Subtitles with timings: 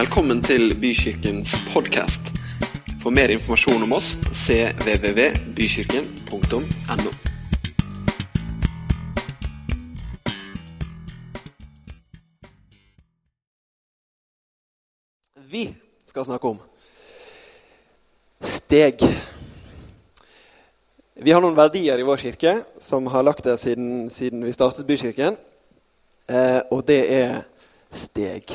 [0.00, 2.30] Velkommen til Bykirkens podkast.
[3.02, 7.10] For mer informasjon om oss cvvvbykirken.no.
[15.52, 15.64] Vi
[16.08, 16.56] skal snakke om
[18.40, 18.96] steg.
[21.20, 24.88] Vi har noen verdier i vår kirke som har lagt det siden, siden vi startet
[24.88, 25.36] Bykirken.
[26.24, 27.44] Eh, og det er
[27.92, 28.48] steg.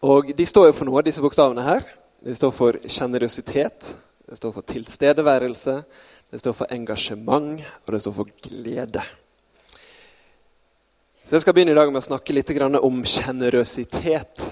[0.00, 1.84] Og de står jo for noe, disse bokstavene her.
[2.24, 3.88] De står for sjenerøsitet,
[4.28, 5.74] det står for tilstedeværelse,
[6.30, 9.02] det står for engasjement, og det står for glede.
[11.24, 12.50] Så Jeg skal begynne i dag med å snakke litt
[12.80, 14.46] om sjenerøsitet.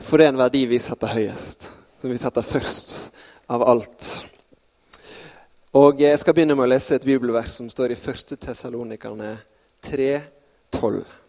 [0.00, 3.10] For det er en verdi vi setter høyest, som vi setter først
[3.48, 4.24] av alt.
[5.72, 8.36] Og Jeg skal begynne med å lese et bibelvers som står i 1.
[8.36, 9.36] Tessalonikerne
[9.82, 11.23] 3,12.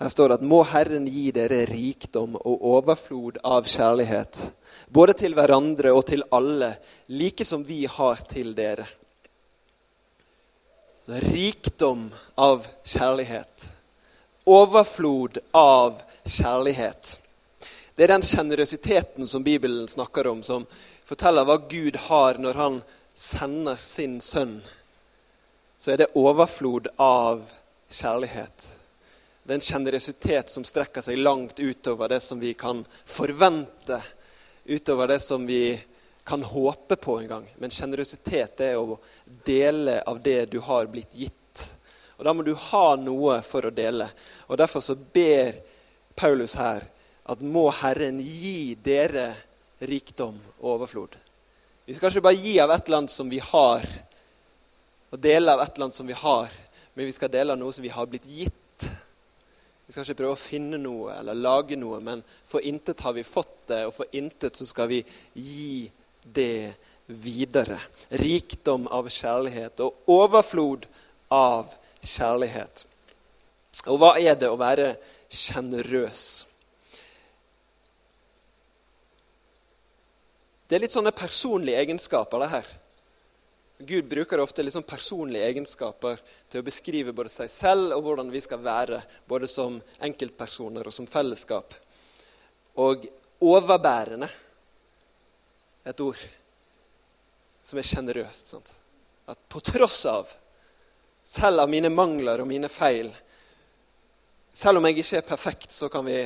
[0.00, 4.38] Her står det at må Herren gi dere rikdom og overflod av kjærlighet,
[4.88, 6.70] både til hverandre og til alle,
[7.12, 8.86] like som vi har til dere.
[11.26, 12.06] Rikdom
[12.40, 13.66] av kjærlighet.
[14.48, 17.12] Overflod av kjærlighet.
[17.92, 20.64] Det er den sjenerøsiteten som Bibelen snakker om, som
[21.04, 22.82] forteller hva Gud har når han
[23.12, 24.62] sender sin sønn.
[25.76, 27.44] Så er det overflod av
[27.92, 28.79] kjærlighet.
[29.50, 33.96] Det er en sjenerøsitet som strekker seg langt utover det som vi kan forvente.
[34.64, 35.74] Utover det som vi
[36.24, 37.48] kan håpe på en gang.
[37.58, 38.94] Men sjenerøsitet er å
[39.42, 41.64] dele av det du har blitt gitt.
[42.20, 44.06] Og Da må du ha noe for å dele.
[44.46, 45.58] Og Derfor så ber
[46.14, 46.86] Paulus her
[47.26, 49.32] at må Herren gi dere
[49.82, 51.18] rikdom og overflod.
[51.90, 53.82] Vi skal ikke bare gi av et land som vi har,
[55.10, 56.46] og dele av et land som vi har,
[56.94, 58.54] men vi skal dele av noe som vi har blitt gitt.
[59.90, 63.24] Vi skal ikke prøve å finne noe eller lage noe, men for intet har vi
[63.26, 65.00] fått det, og for intet så skal vi
[65.34, 65.88] gi
[66.22, 66.76] det
[67.10, 67.80] videre.
[68.22, 70.86] Rikdom av kjærlighet og overflod
[71.34, 71.72] av
[72.06, 72.84] kjærlighet.
[73.90, 74.92] Og hva er det å være
[75.26, 76.22] sjenerøs?
[80.70, 82.70] Det er litt sånne personlige egenskaper, det her.
[83.86, 86.18] Gud bruker ofte liksom personlige egenskaper
[86.52, 88.98] til å beskrive både seg selv og hvordan vi skal være,
[89.28, 91.72] både som enkeltpersoner og som fellesskap.
[92.84, 93.06] Og
[93.40, 94.28] overbærende
[95.88, 96.20] et ord
[97.64, 98.52] som er sjenerøst.
[99.32, 100.28] At på tross av,
[101.24, 103.08] selv av mine mangler og mine feil,
[104.52, 106.20] selv om jeg ikke er perfekt, så kan vi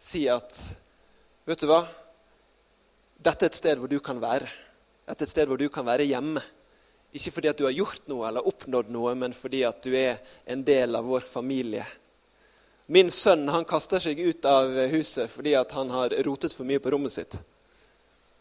[0.00, 0.62] si at
[1.48, 1.80] Vet du hva?
[3.16, 4.46] Dette er et sted hvor du kan være.
[5.08, 6.42] Dette er et sted hvor du kan være hjemme.
[7.12, 10.20] Ikke fordi at du har gjort noe eller oppnådd noe, men fordi at du er
[10.46, 11.86] en del av vår familie.
[12.90, 16.82] Min sønn han kaster seg ut av huset fordi at han har rotet for mye
[16.82, 17.36] på rommet sitt.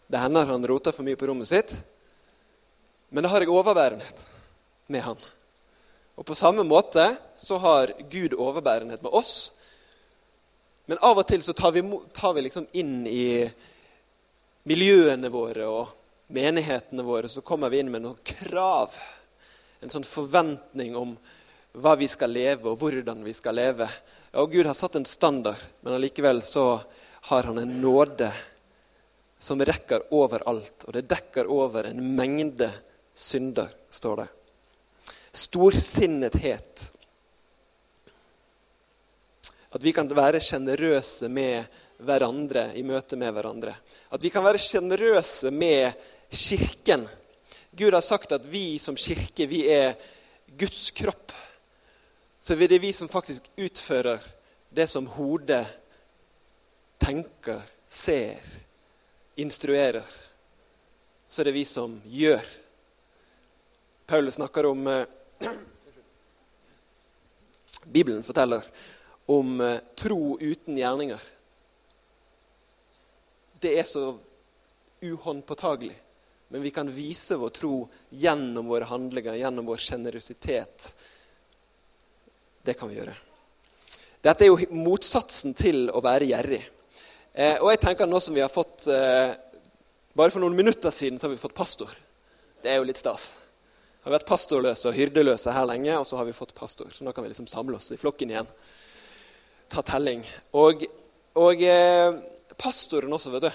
[0.10, 1.76] Det hender han roter for mye på rommet sitt,
[3.14, 4.24] men da har jeg overbærenhet
[4.90, 5.20] med han.
[6.18, 7.06] Og På samme måte
[7.38, 9.60] så har Gud overbærenhet med oss.
[10.90, 13.46] Men av og til så tar vi, tar vi liksom inn i
[14.70, 15.94] miljøene våre og
[16.30, 18.94] menighetene våre, så kommer vi inn med noen krav.
[19.82, 21.16] En sånn forventning om
[21.80, 23.88] hva vi skal leve, og hvordan vi skal leve.
[24.38, 26.82] Og Gud har satt en standard, men allikevel så
[27.32, 28.30] har han en nåde
[29.40, 30.86] som rekker over alt.
[30.86, 32.70] Og det dekker over en mengde
[33.16, 34.30] synder, står det.
[35.32, 36.86] Storsinnethet.
[39.70, 41.66] At vi kan være sjenerøse med
[42.06, 43.74] hverandre i møte med hverandre.
[44.10, 45.92] At vi kan være sjenerøse med
[46.30, 47.08] kirken.
[47.72, 49.96] Gud har sagt at vi som kirke vi er
[50.58, 51.32] Guds kropp.
[52.40, 54.20] Så det er vi som faktisk utfører
[54.70, 55.66] det som hodet
[56.98, 58.38] tenker, ser,
[59.36, 60.06] instruerer.
[61.30, 62.46] Så det er vi som gjør.
[64.06, 65.06] Paulus snakker om eh,
[67.86, 68.66] Bibelen forteller
[69.26, 71.22] om eh, tro uten gjerninger.
[73.60, 74.18] Det er så
[75.02, 75.96] uhåndpåtagelig.
[76.50, 77.74] Men vi kan vise vår tro
[78.10, 80.88] gjennom våre handlinger, gjennom vår sjenerøsitet.
[82.66, 83.14] Det kan vi gjøre.
[84.26, 86.64] Dette er jo motsatsen til å være gjerrig.
[87.38, 89.38] Eh, og jeg tenker nå som vi har fått eh,
[90.18, 91.94] Bare for noen minutter siden så har vi fått pastor.
[92.60, 93.30] Det er jo litt stas.
[94.02, 96.90] Vi har vært pastorløse og hyrdeløse her lenge, og så har vi fått pastor.
[96.92, 98.50] Så nå kan vi liksom samle oss i flokken igjen.
[99.70, 100.26] Ta telling.
[100.58, 100.82] Og,
[101.40, 102.18] og eh,
[102.58, 103.52] pastoren også, vet du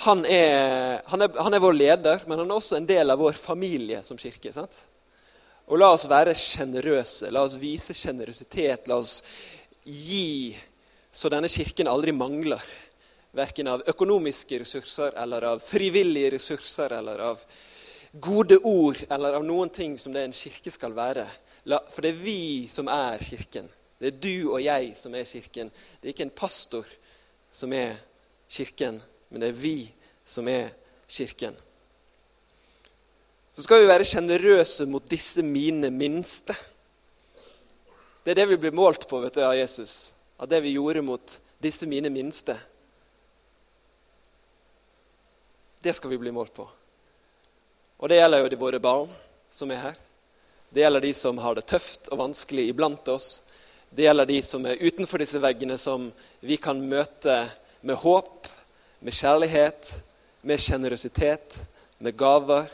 [0.00, 3.20] han er, han, er, han er, vår leder, men han er også en del av
[3.20, 4.52] vår familie som kirke.
[4.52, 4.86] sant?
[5.68, 7.28] Og la oss være sjenerøse.
[7.30, 8.88] La oss vise sjenerøsitet.
[8.88, 9.20] La oss
[9.84, 10.56] gi
[11.12, 12.62] så denne kirken aldri mangler.
[13.36, 17.44] Verken av økonomiske ressurser eller av frivillige ressurser eller av
[18.24, 21.26] gode ord eller av noen ting som det en kirke skal være.
[21.92, 23.68] For det er vi som er kirken.
[24.00, 25.70] Det er du og jeg som er kirken.
[26.00, 26.88] Det er ikke en pastor
[27.52, 27.98] som er
[28.50, 28.98] kirken,
[29.30, 29.76] men det er vi
[30.26, 30.70] som er
[31.10, 31.56] kirken.
[33.52, 36.54] Så skal vi være sjenerøse mot disse mine minste.
[38.22, 40.14] Det er det vi blir målt på vet du, av Jesus.
[40.38, 42.56] Av det vi gjorde mot disse mine minste.
[45.80, 46.68] Det skal vi bli målt på.
[48.00, 49.10] Og det gjelder jo de våre barn
[49.50, 49.98] som er her.
[50.70, 53.42] Det gjelder de som har det tøft og vanskelig iblant oss.
[53.90, 56.06] Det gjelder de som er utenfor disse veggene, som
[56.40, 57.42] vi kan møte
[57.82, 58.39] med håp,
[59.00, 59.90] med kjærlighet,
[60.42, 61.56] med sjenerøsitet,
[61.98, 62.68] med gaver.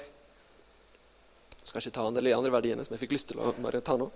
[1.61, 3.83] Jeg skal ikke ta andre, de andre verdiene som jeg fikk lyst til å bare
[3.85, 4.09] ta nå.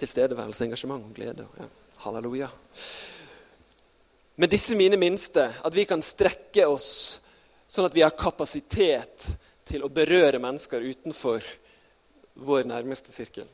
[0.00, 1.46] Tilstedeværelse, engasjement og glede.
[1.58, 1.68] Ja.
[2.04, 2.48] Halleluja.
[4.36, 6.90] Med disse mine minste, at vi kan strekke oss
[7.66, 9.30] sånn at vi har kapasitet
[9.66, 11.42] til å berøre mennesker utenfor
[12.46, 13.46] vår nærmeste sirkel.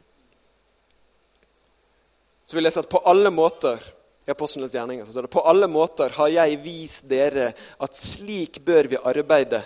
[2.44, 3.80] Så vil jeg si at på alle måter
[4.26, 7.48] i Apostlenes gjerninger står det på alle måter har jeg vist dere
[7.82, 9.62] at slik bør vi arbeide,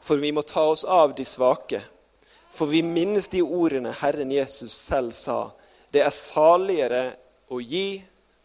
[0.00, 1.80] for vi må ta oss av de svake.
[2.50, 5.50] For vi minnes de ordene Herren Jesus selv sa.
[5.90, 7.02] Det er saligere
[7.50, 8.00] å gi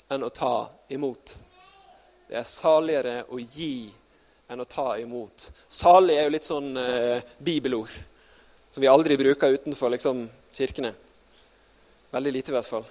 [0.10, 1.38] enn å ta imot.
[2.30, 3.88] Det er saligere å gi
[4.50, 5.50] enn å ta imot.
[5.68, 7.94] Salig er jo litt sånn eh, bibelord
[8.70, 10.92] som vi aldri bruker utenfor liksom, kirkene.
[12.12, 12.86] Veldig lite, i hvert fall.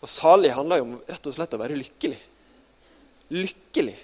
[0.00, 2.18] Og salig handler jo om rett og slett å være lykkelig.
[3.36, 3.96] Lykkelig.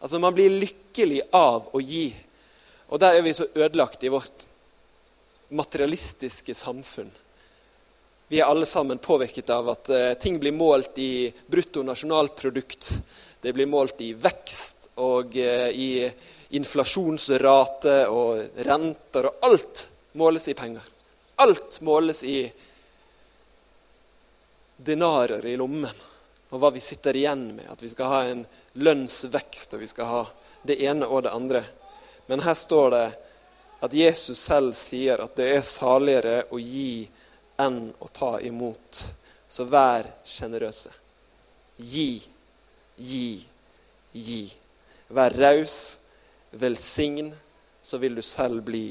[0.00, 2.06] Altså, man blir lykkelig av å gi.
[2.92, 4.46] Og der er vi så ødelagt i vårt
[5.54, 7.10] materialistiske samfunn.
[8.28, 12.92] Vi er alle sammen påvirket av at uh, ting blir målt i brutto nasjonalprodukt.
[13.42, 16.06] Det blir målt i vekst og uh, i
[16.56, 19.28] inflasjonsrate og renter.
[19.28, 19.84] Og alt
[20.20, 20.86] måles i penger.
[21.42, 22.38] Alt måles i
[24.76, 26.02] denarer i lommen.
[26.50, 27.66] Og hva vi sitter igjen med.
[27.70, 28.44] At vi skal ha en
[28.78, 30.22] lønnsvekst, og vi skal ha
[30.62, 31.64] det ene og det andre.
[32.26, 33.06] Men her står det
[33.84, 37.04] at Jesus selv sier at det er saligere å gi
[37.60, 39.02] enn å ta imot.
[39.48, 40.92] Så vær sjenerøse.
[41.76, 42.22] Gi,
[42.96, 43.28] gi,
[44.12, 44.44] gi.
[45.14, 45.78] Vær raus,
[46.54, 47.32] velsign,
[47.82, 48.88] så vil du selv bli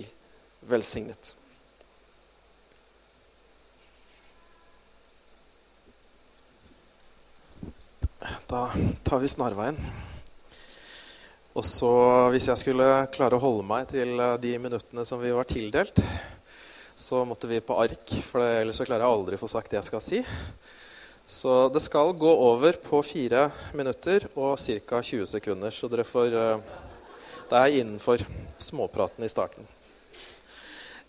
[0.70, 1.34] velsignet.
[8.48, 8.68] Da
[9.04, 9.78] tar vi snarveien.
[11.54, 11.90] Og så,
[12.34, 16.00] hvis jeg skulle klare å holde meg til eh, de minuttene som vi var tildelt,
[16.96, 19.78] så måtte vi på ark, for ellers så klarer jeg aldri å få sagt det
[19.78, 20.22] jeg skal si.
[21.26, 23.46] Så det skal gå over på fire
[23.78, 25.02] minutter og ca.
[25.02, 25.74] 20 sekunder.
[25.74, 26.74] Så dere får eh,
[27.52, 28.24] Det er innenfor
[28.58, 29.68] småpraten i starten.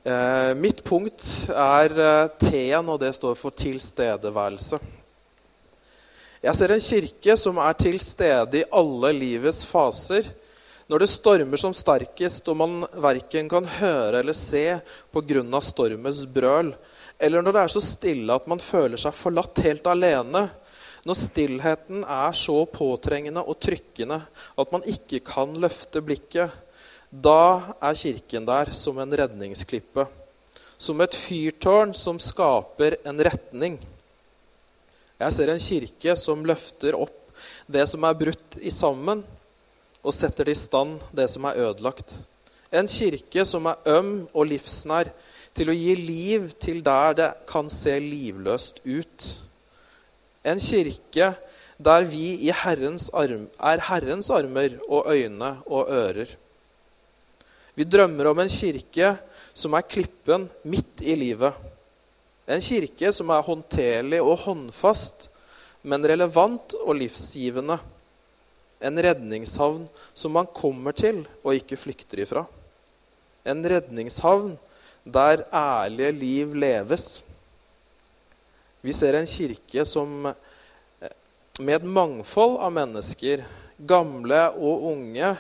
[0.04, 1.96] Eh, mitt punkt er
[2.36, 4.82] T-en, og det står for tilstedeværelse.
[6.44, 10.26] Jeg ser en kirke som er til stede i alle livets faser.
[10.92, 14.76] Når det stormer som sterkest og man verken kan høre eller se
[15.08, 15.60] pga.
[15.64, 16.74] stormens brøl,
[17.18, 20.50] eller når det er så stille at man føler seg forlatt helt alene,
[21.08, 24.20] når stillheten er så påtrengende og trykkende
[24.60, 26.52] at man ikke kan løfte blikket,
[27.08, 30.04] da er kirken der som en redningsklippe.
[30.76, 33.80] Som et fyrtårn som skaper en retning.
[35.20, 37.20] Jeg ser en kirke som løfter opp
[37.70, 39.22] det som er brutt i sammen,
[40.04, 42.10] og setter det i stand, det som er ødelagt.
[42.74, 45.08] En kirke som er øm og livsnær
[45.54, 49.26] til å gi liv til der det kan se livløst ut.
[50.44, 51.30] En kirke
[51.78, 56.28] der vi herrens arm, er Herrens armer og øyne og ører.
[57.74, 59.14] Vi drømmer om en kirke
[59.54, 61.54] som er klippen midt i livet
[62.46, 65.28] en kirke som er håndterlig og håndfast,
[65.84, 67.78] men relevant og livsgivende.
[68.84, 72.44] En redningshavn som man kommer til og ikke flykter ifra.
[73.48, 74.54] En redningshavn
[75.04, 77.24] der ærlige liv leves.
[78.84, 81.12] Vi ser en kirke som eh,
[81.60, 83.44] med et mangfold av mennesker,
[83.88, 85.34] gamle og unge,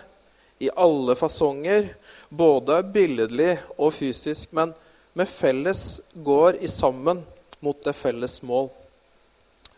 [0.62, 1.88] i alle fasonger,
[2.30, 4.72] både billedlig og fysisk, men
[5.14, 7.22] med felles går i sammen
[7.64, 8.68] mot det felles mål.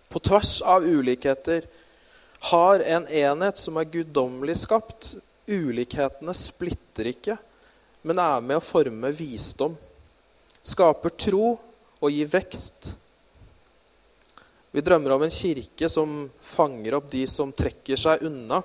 [0.09, 1.67] På tvers av ulikheter
[2.51, 5.15] har en enhet som er guddommelig skapt.
[5.47, 7.37] Ulikhetene splitter ikke,
[8.03, 9.77] men er med å forme visdom.
[10.67, 11.53] Skaper tro
[12.01, 12.95] og gir vekst.
[14.73, 18.63] Vi drømmer om en kirke som fanger opp de som trekker seg unna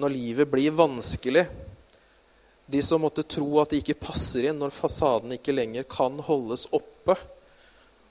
[0.00, 1.44] når livet blir vanskelig.
[2.70, 6.68] De som måtte tro at de ikke passer inn når fasaden ikke lenger kan holdes
[6.76, 7.16] oppe.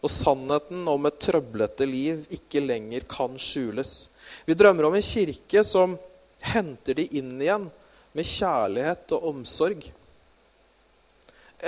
[0.03, 4.09] Og sannheten om et trøblete liv ikke lenger kan skjules.
[4.47, 5.95] Vi drømmer om en kirke som
[6.53, 7.69] henter de inn igjen
[8.15, 9.83] med kjærlighet og omsorg.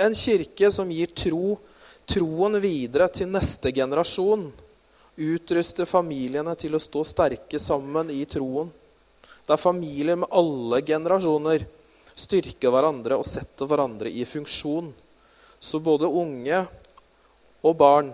[0.04, 1.56] En kirke som gir tro,
[2.08, 4.50] troen videre til neste generasjon.
[5.16, 8.72] Utruster familiene til å stå sterke sammen i troen.
[9.48, 11.64] Der familier med alle generasjoner
[12.14, 14.92] styrker hverandre og sette hverandre i funksjon.
[15.62, 16.64] Så både unge
[17.62, 18.10] og barn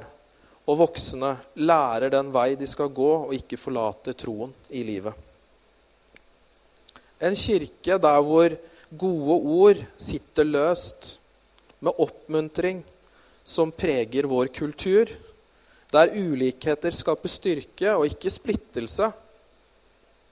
[0.69, 1.33] og voksne
[1.65, 5.15] lærer den vei de skal gå, og ikke forlater troen i livet.
[7.25, 8.53] En kirke der hvor
[9.01, 11.17] gode ord sitter løst,
[11.81, 12.83] med oppmuntring
[13.47, 15.09] som preger vår kultur.
[15.93, 19.09] Der ulikheter skaper styrke og ikke splittelse.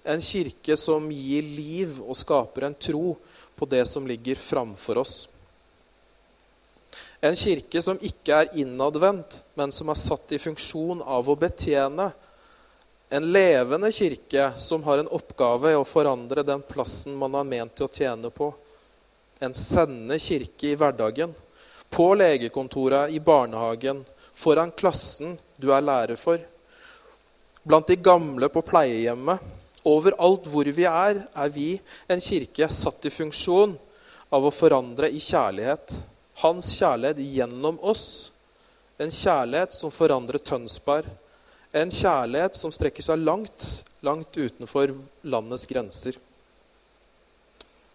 [0.06, 3.14] En kirke som gir liv og skaper en tro
[3.56, 5.28] på det som ligger framfor oss.
[7.20, 12.10] En kirke som ikke er innadvendt, men som er satt i funksjon av å betjene.
[13.08, 17.74] En levende kirke som har en oppgave i å forandre den plassen man er ment
[17.76, 18.50] til å tjene på.
[19.40, 21.32] En sendende kirke i hverdagen.
[21.90, 26.40] På legekontoret, i barnehagen, foran klassen du er lærer for.
[27.62, 29.40] Blant de gamle på pleiehjemmet.
[29.86, 31.68] Overalt hvor vi er, er vi
[32.10, 33.76] en kirke satt i funksjon
[34.34, 35.94] av å forandre i kjærlighet
[36.42, 38.32] hans kjærlighet gjennom oss.
[39.00, 41.08] En kjærlighet som forandrer Tønsberg.
[41.76, 43.66] En kjærlighet som strekker seg langt,
[44.04, 44.92] langt utenfor
[45.28, 46.16] landets grenser.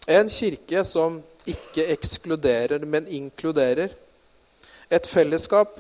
[0.10, 1.20] En kirke som
[1.50, 3.94] ikke ekskluderer, men inkluderer.
[4.92, 5.78] Et fellesskap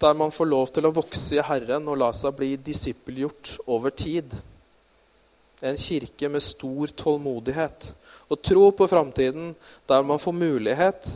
[0.00, 3.94] der man får lov til å vokse i Herren og la seg bli disippelgjort over
[3.94, 4.34] tid.
[5.60, 7.90] En kirke med stor tålmodighet
[8.30, 9.54] og tro på framtiden,
[9.86, 11.08] der man får mulighet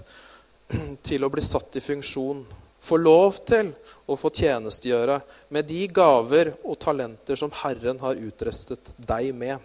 [1.09, 2.43] til å bli satt i funksjon.
[2.85, 3.71] Få lov til
[4.11, 5.21] å få tjenestegjøre
[5.55, 9.57] med de gaver og talenter som Herren har utrestet deg med.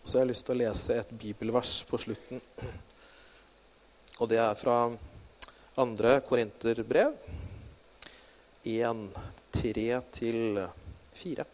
[0.00, 2.40] Og så har jeg lyst til å lese et bibelvers på slutten.
[4.20, 4.76] Og det er fra
[5.80, 7.16] andre Korinterbrev
[8.68, 9.06] 1,
[9.56, 11.48] 3-4.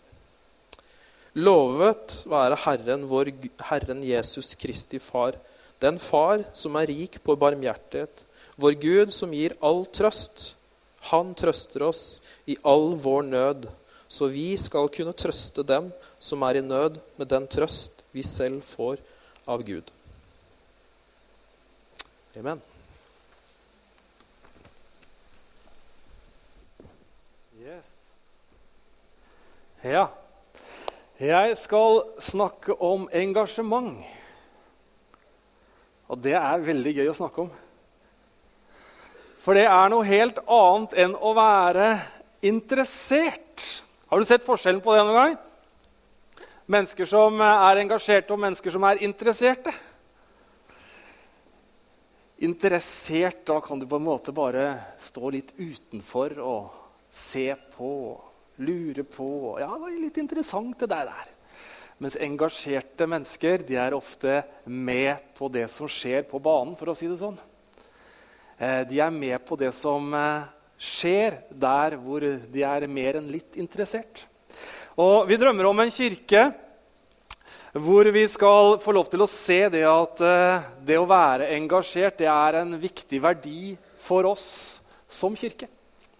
[1.37, 3.29] Lovet være Herren, vår
[3.69, 5.37] Herren Jesus Kristi Far
[5.81, 8.23] den Far som er rik på barmhjertighet,
[8.57, 10.55] vår Gud som gir all trøst.
[11.11, 12.05] Han trøster oss
[12.49, 13.67] i all vår nød,
[14.09, 18.65] så vi skal kunne trøste dem som er i nød, med den trøst vi selv
[18.65, 18.97] får
[19.47, 19.93] av Gud.
[22.37, 22.61] Amen.
[27.61, 27.99] Yes.
[29.85, 30.09] Ja.
[31.17, 34.03] Jeg skal snakke om engasjement.
[36.13, 37.49] Og det er veldig gøy å snakke om.
[39.41, 41.87] For det er noe helt annet enn å være
[42.45, 43.65] interessert.
[44.13, 45.39] Har du sett forskjellen på det noen gang?
[46.69, 49.73] Mennesker som er engasjerte, og mennesker som er interesserte.
[52.45, 54.69] Interessert, da kan du på en måte bare
[55.01, 56.75] stå litt utenfor og
[57.09, 57.95] se på,
[58.59, 59.57] lure på.
[59.61, 61.33] Ja, det er litt interessant, det der.
[62.03, 66.97] Mens engasjerte mennesker de er ofte med på det som skjer på banen, for å
[66.97, 67.39] si det sånn.
[68.59, 70.45] Eh, de er med på det som eh,
[70.77, 74.27] skjer der hvor de er mer enn litt interessert.
[74.97, 76.51] Og Vi drømmer om en kirke
[77.77, 82.21] hvor vi skal få lov til å se det at eh, det å være engasjert
[82.23, 84.47] det er en viktig verdi for oss
[85.09, 85.69] som kirke.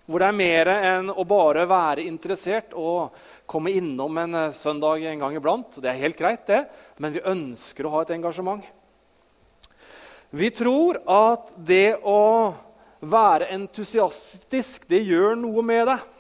[0.07, 3.15] Hvor det er mer enn å bare være interessert og
[3.47, 5.79] komme innom en eh, søndag en gang iblant.
[5.83, 6.65] Det er helt greit, det,
[7.03, 8.63] men vi ønsker å ha et engasjement.
[10.31, 12.55] Vi tror at det å
[13.01, 16.13] være entusiastisk, det gjør noe med deg.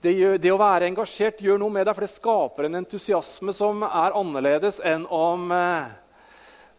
[0.00, 3.82] Det, det, å være engasjert gjør noe med deg, for det skaper en entusiasme som
[3.84, 5.90] er annerledes enn om eh,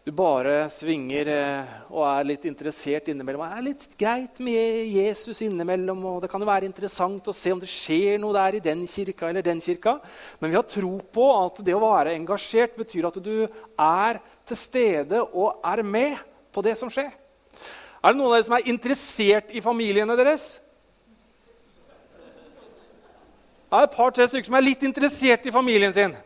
[0.02, 3.44] du bare svinger eh, og er litt interessert innimellom.
[3.46, 7.52] Det er litt greit med Jesus innimellom, og det kan jo være interessant å se
[7.54, 10.00] om det skjer noe der i den kirka eller den kirka.
[10.40, 14.18] Men vi har tro på at det å være engasjert betyr at du er
[14.50, 16.18] til stede og er med
[16.50, 17.12] på det som skjer.
[18.02, 20.56] Er det noen av dere som er interessert i familiene deres?
[23.70, 26.18] Det er et par-tre stykker som er litt interessert i familien sin.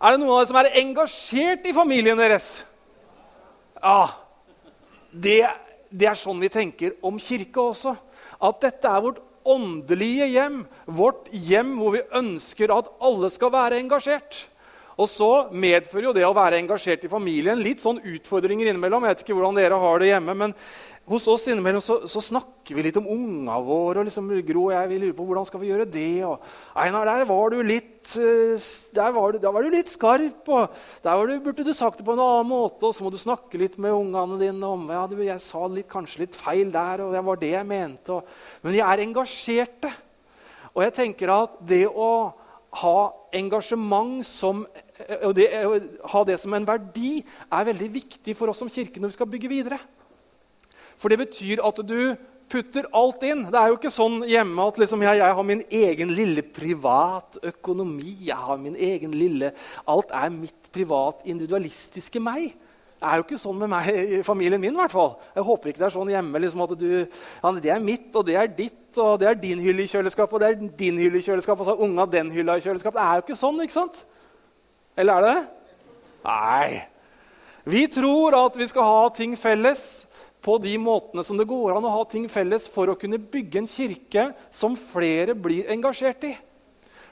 [0.00, 2.62] Er det noen av dere som er engasjert i familien deres?
[3.76, 4.08] Ja.
[5.12, 5.42] Det,
[5.90, 7.92] det, er sånn vi tenker om kirke også.
[8.40, 10.62] at dette er vårt åndelige hjem.
[10.86, 14.46] Vårt hjem hvor vi ønsker at alle skal være engasjert.
[14.96, 19.04] Og så medfører jo det å være engasjert i familien litt sånn utfordringer innimellom.
[19.04, 20.56] Jeg vet ikke hvordan dere har det hjemme, men
[21.10, 23.98] hos oss innimellom så, så snakker vi litt om unga våre.
[24.00, 26.22] og liksom, Gro og jeg vi lurer på hvordan skal vi gjøre det.
[26.26, 26.44] og
[26.78, 30.46] Einar, der var du litt eh, der var du, der var du litt skarp.
[30.46, 32.86] og Der du, burde du sagt det på en annen måte.
[32.86, 35.02] Og så må du snakke litt med ungene dine om ja,
[35.32, 38.20] jeg sa litt, kanskje litt feil der, og det var det jeg mente.
[38.20, 39.90] Og, men de er engasjerte.
[40.70, 42.12] Og jeg tenker at det å
[42.80, 42.98] ha
[43.34, 44.62] engasjement som
[45.24, 45.46] og det,
[46.12, 49.28] ha det som en verdi er veldig viktig for oss som kirke når vi skal
[49.32, 49.78] bygge videre.
[51.00, 52.14] For det betyr at du
[52.50, 53.44] putter alt inn.
[53.48, 57.38] Det er jo ikke sånn hjemme at liksom, jeg, jeg, har min egen lille privat
[57.52, 58.16] økonomi.
[58.26, 59.52] jeg har min egen lille,
[59.88, 62.50] Alt er mitt privat, individualistiske meg.
[63.00, 64.74] Det er jo ikke sånn med meg i familien min.
[64.76, 65.14] I hvert fall.
[65.32, 68.26] Jeg håper ikke det er sånn hjemme liksom, at du, ja, det er mitt, og
[68.28, 71.22] det er ditt, og det er din hylle i kjøleskapet, og det er din hylle
[71.22, 73.00] i kjøleskapet, og så har unga den hylla i kjøleskapet.
[73.00, 73.64] Det er jo ikke sånn.
[73.64, 74.04] ikke sant?
[75.00, 75.48] Eller er det det?
[76.26, 76.68] Nei.
[77.70, 79.88] Vi tror at vi skal ha ting felles
[80.40, 83.60] på de måtene som det går an å ha ting felles for å kunne bygge
[83.60, 86.34] en kirke som flere blir engasjert i.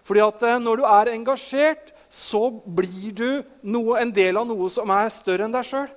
[0.09, 3.31] Fordi at eh, når du er engasjert, så blir du
[3.61, 5.89] noe, en del av noe som er større enn deg sjøl.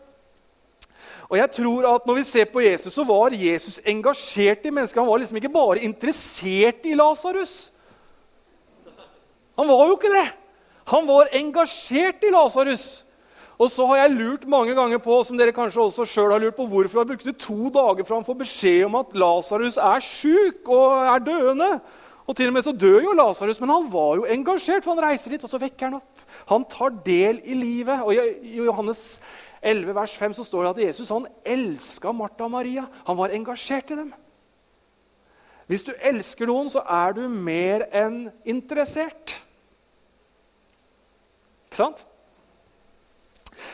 [1.31, 5.00] Og jeg tror at Når vi ser på Jesus, så var Jesus engasjert i mennesker.
[5.00, 7.71] Han var liksom ikke bare interessert i Lasarus.
[9.55, 10.27] Han var jo ikke det.
[10.91, 13.05] Han var engasjert i Lasarus.
[13.62, 16.58] Og så har jeg lurt mange ganger på som dere kanskje også selv har lurt
[16.58, 20.72] på, hvorfor han brukte to dager fra han får beskjed om at Lasarus er sjuk
[20.74, 21.70] og er døende.
[22.25, 25.03] Og til og med så dør jo Lasarus, men han var jo engasjert, for han
[25.06, 26.25] reiser dit, og så vekker han opp.
[26.50, 28.01] Han tar del i livet.
[28.01, 29.22] Og I Johannes
[29.62, 32.88] 11, vers 5 så står det at Jesus han elska Martha og Maria.
[33.06, 34.13] Han var engasjert i dem.
[35.70, 39.38] Hvis du elsker noen, så er du mer enn interessert.
[41.70, 42.07] Ikke sant?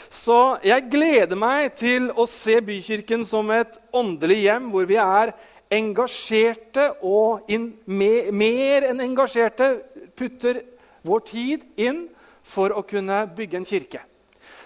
[0.10, 5.34] Så jeg gleder meg til å se Bykirken som et åndelig hjem hvor vi er
[5.74, 9.74] engasjerte og inn, mer, mer enn engasjerte
[10.18, 10.62] putter
[11.08, 12.06] vår tid inn
[12.48, 14.04] for å kunne bygge en kirke.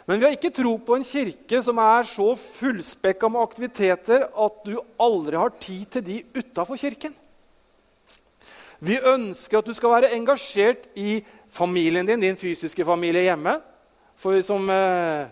[0.06, 4.62] Men vi har ikke tro på en kirke som er så fullspekka med aktiviteter at
[4.66, 7.14] du aldri har tid til de utafor kirken.
[8.82, 11.22] Vi ønsker at du skal være engasjert i
[11.54, 13.60] familien din, din fysiske familie hjemme.
[14.22, 15.26] For som eh,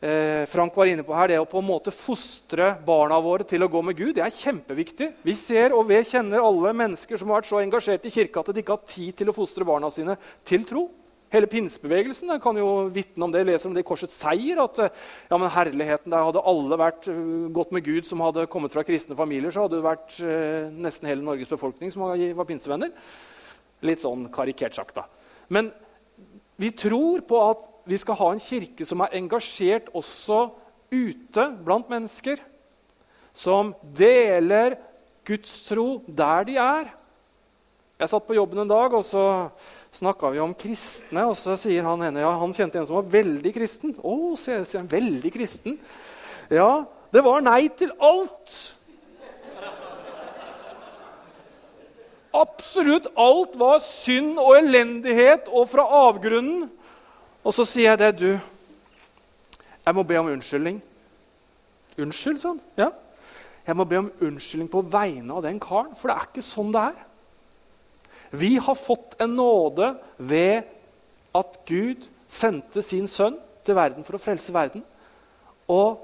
[0.00, 3.64] eh, Frank var inne på her, det å på en måte fostre barna våre til
[3.64, 5.10] å gå med Gud, det er kjempeviktig.
[5.26, 8.52] Vi ser og vi kjenner alle mennesker som har vært så engasjert i kirka at
[8.54, 10.86] de ikke har tid til å fostre barna sine til tro.
[11.34, 13.42] Hele pinsebevegelsen kan jo vitne om det.
[13.44, 14.62] leser om det i Korsets seier.
[14.62, 17.10] at eh, ja, men herligheten der Hadde alle vært
[17.52, 20.16] gått med Gud som hadde kommet fra kristne familier, så hadde det vært
[20.80, 22.94] nesten hele Norges befolkning som var pinsevenner.
[23.84, 25.04] Litt sånn karikert sagt, da.
[25.52, 25.74] Men
[26.56, 30.48] vi tror på at vi skal ha en kirke som er engasjert også
[30.92, 32.40] ute blant mennesker.
[33.34, 34.78] Som deler
[35.26, 36.92] Guds tro der de er.
[37.98, 39.24] Jeg satt på jobben en dag, og så
[39.94, 41.26] snakka vi om kristne.
[41.30, 43.94] Og så sier han ene ja, han kjente en som var veldig kristen.
[44.02, 44.90] Å, sier han.
[44.90, 45.78] Veldig kristen.
[46.52, 48.56] Ja, det var nei til alt.
[52.34, 56.66] Absolutt alt var synd og elendighet og fra avgrunnen.
[57.44, 58.30] Og så sier jeg det, du.
[59.84, 60.78] Jeg må be om unnskyldning.
[62.00, 62.60] Unnskyld, sånn?
[62.80, 62.88] Ja.
[63.64, 66.72] Jeg må be om unnskyldning på vegne av den karen, for det er ikke sånn
[66.72, 67.04] det er.
[68.34, 70.64] Vi har fått en nåde ved
[71.36, 74.82] at Gud sendte sin sønn til verden for å frelse verden.
[75.70, 76.00] Og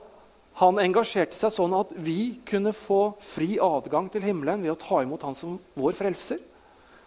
[0.61, 5.01] han engasjerte seg sånn at vi kunne få fri adgang til himmelen ved å ta
[5.03, 6.41] imot han som vår frelser.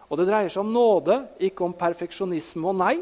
[0.09, 2.95] Og det dreier seg om nåde, ikke om perfeksjonisme og nei.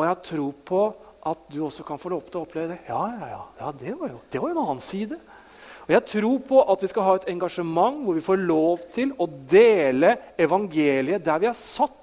[0.00, 0.82] Og jeg tror på
[1.28, 2.78] at du også kan få lov til å oppleve det.
[2.88, 5.18] Ja, ja, ja, ja det, var jo, det var jo en annen side.
[5.84, 9.12] Og Jeg tror på at vi skal ha et engasjement hvor vi får lov til
[9.20, 11.96] å dele evangeliet der vi er satt.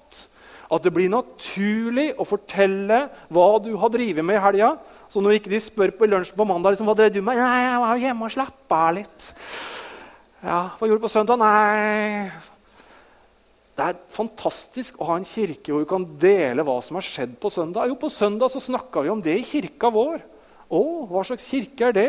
[0.67, 4.75] At det blir naturlig å fortelle hva du har drevet med i helga.
[5.09, 7.63] Så når ikke de spør på lunsj på mandag liksom, hva drev du med, nei,
[7.63, 9.31] jeg var hjemme og slappa av litt.
[10.43, 11.41] Ja, Hva gjorde du på søndag?
[11.41, 12.53] Nei
[13.77, 17.35] Det er fantastisk å ha en kirke hvor vi kan dele hva som har skjedd
[17.37, 17.85] på søndag.
[17.85, 20.23] Jo, På søndag så snakka vi om det i kirka vår.
[20.65, 22.07] Å, hva slags kirke er det?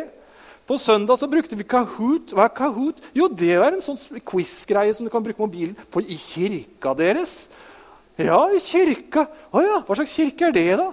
[0.69, 2.33] På søndag så brukte vi Kahoot.
[2.33, 3.03] Hva er Kahoot?
[3.17, 7.37] Jo, det er en sånn quiz-greie som du kan bruke mobilen på i kirka deres.
[8.17, 9.29] Ja, i kirka.
[9.53, 10.89] Å ja, hva slags kirke er det, da?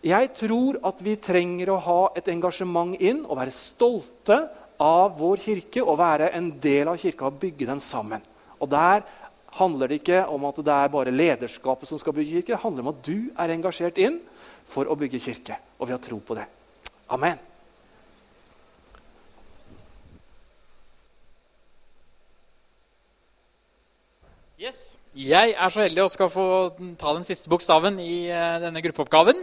[0.00, 4.40] Jeg tror at vi trenger å ha et engasjement inn og være stolte
[4.80, 8.24] av vår kirke og være en del av kirka og bygge den sammen.
[8.60, 9.04] Og Der
[9.58, 12.54] handler det ikke om at det er bare lederskapet som skal bygge kirke.
[12.54, 14.20] Det handler om at du er engasjert inn
[14.70, 15.58] for å bygge kirke.
[15.80, 16.46] Og vi har tro på det.
[17.10, 17.40] Amen.
[24.60, 24.98] Yes.
[25.16, 26.46] Jeg er så heldig å skal få
[27.00, 29.38] ta den siste bokstaven i eh, denne gruppeoppgaven.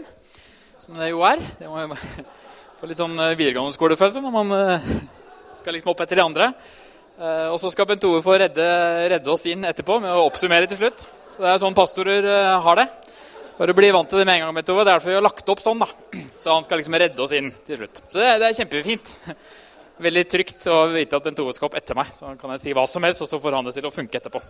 [0.77, 1.41] Som det jo er.
[1.57, 1.97] Det må jo
[2.77, 4.91] få litt sånn eh, videregående skolefølelse når man eh,
[5.57, 6.51] skal litt opp etter de andre.
[7.17, 8.65] Og så skal Bent Ove få redde,
[9.09, 11.01] redde, oss inn etterpå med å oppsummere til slutt.
[11.33, 12.27] Så Det er sånn pastorer
[12.61, 12.85] har det.
[13.57, 14.57] Bare bli vant til det med en gang.
[14.59, 14.83] Bent Ove.
[14.85, 15.79] Det er derfor vi har lagt opp sånn.
[15.81, 15.87] da.
[16.41, 18.03] Så han skal liksom redde oss inn til slutt.
[18.05, 19.13] Så det, det er kjempefint.
[20.07, 22.11] Veldig trygt å vite at Bent Ove skal opp etter meg.
[22.13, 24.21] Så kan jeg si hva som helst, og så får han det til å funke
[24.21, 24.43] etterpå.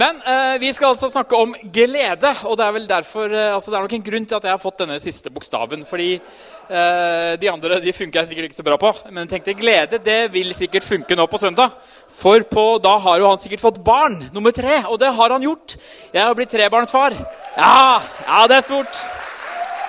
[0.00, 2.32] Men eh, vi skal altså snakke om glede.
[2.50, 4.54] Og det er vel derfor, eh, altså det er nok en grunn til at jeg
[4.54, 5.86] har fått denne siste bokstaven.
[5.86, 8.92] Fordi eh, de andre de funker jeg sikkert ikke så bra på.
[9.10, 11.74] Men jeg tenkte glede det vil sikkert funke nå på søndag.
[12.14, 14.84] For på, da har jo han sikkert fått barn nummer tre.
[14.86, 15.74] Og det har han gjort.
[16.14, 17.16] Jeg har blitt trebarnsfar.
[17.56, 19.02] Ja, ja, det er stort.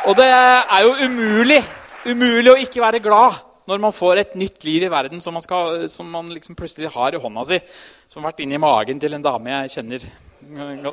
[0.09, 1.61] Og det er jo umulig,
[2.09, 3.37] umulig å ikke være glad
[3.69, 6.89] når man får et nytt liv i verden som man, skal, som man liksom plutselig
[6.95, 7.61] har i hånda si
[8.09, 10.07] som har vært inni magen til en dame jeg kjenner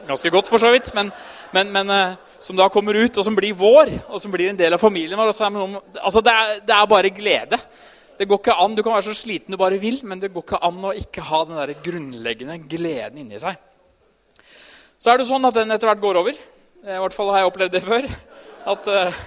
[0.09, 1.11] ganske godt, for så vidt, men,
[1.53, 4.59] men, men uh, som da kommer ut, og som blir vår, og som blir en
[4.59, 5.33] del av familien vår.
[5.55, 7.59] Noen, altså det, er, det, er, bare glede.
[8.19, 10.47] Det går ikke an, Du kan være så sliten du bare vil, men det går
[10.47, 13.59] ikke an å ikke ha den der grunnleggende gleden inni seg.
[14.99, 16.41] Så er det sånn at den etter hvert går over.
[16.83, 18.09] I hvert fall har jeg opplevd det før.
[18.69, 19.23] At, uh,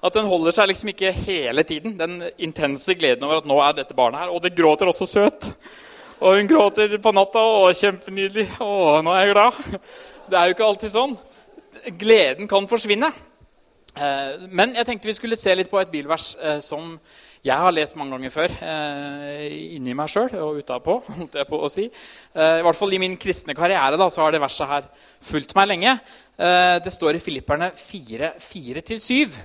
[0.00, 1.98] at den holder seg liksom ikke hele tiden.
[2.00, 4.32] Den intense gleden over at nå er dette barnet her.
[4.32, 5.52] Og det gråter også søt.
[6.20, 7.40] Og hun gråter på natta.
[7.40, 8.46] 'Å, kjempenydelig.
[8.60, 9.80] Å, nå er jeg glad.'
[10.30, 11.16] Det er jo ikke alltid sånn.
[11.98, 13.08] Gleden kan forsvinne.
[13.96, 16.92] Eh, men jeg tenkte vi skulle se litt på et bilvers eh, som
[17.42, 18.52] jeg har lest mange ganger før.
[18.62, 19.46] Eh,
[19.78, 21.88] inni meg sjøl og utapå, holdt jeg på å si.
[21.88, 24.86] I hvert fall i min kristne karriere da, så har det verset her
[25.32, 25.96] fulgt meg lenge.
[26.36, 29.40] Det står i Filipperne 4, 4-7.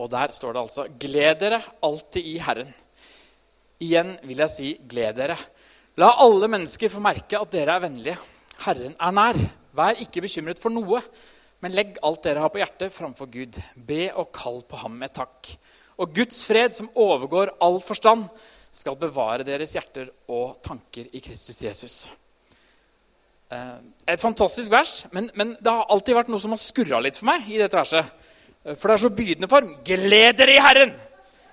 [0.00, 2.72] Og der står det altså Gled dere alltid i Herren.
[3.82, 5.36] Igjen vil jeg si, gled dere.
[5.98, 8.16] La alle mennesker få merke at dere er vennlige.
[8.62, 9.38] Herren er nær.
[9.72, 11.00] Vær ikke bekymret for noe,
[11.64, 13.58] men legg alt dere har på hjertet, framfor Gud.
[13.88, 15.54] Be og kall på ham med takk.
[16.02, 18.26] Og Guds fred, som overgår all forstand,
[18.72, 21.96] skal bevare deres hjerter og tanker i Kristus Jesus.
[23.52, 27.20] Eh, et fantastisk vers, men, men det har alltid vært noe som har skurra litt
[27.20, 27.48] for meg.
[27.52, 28.28] i dette verset.
[28.64, 29.74] Eh, for det er så bydende form.
[29.84, 30.94] Gled dere i Herren!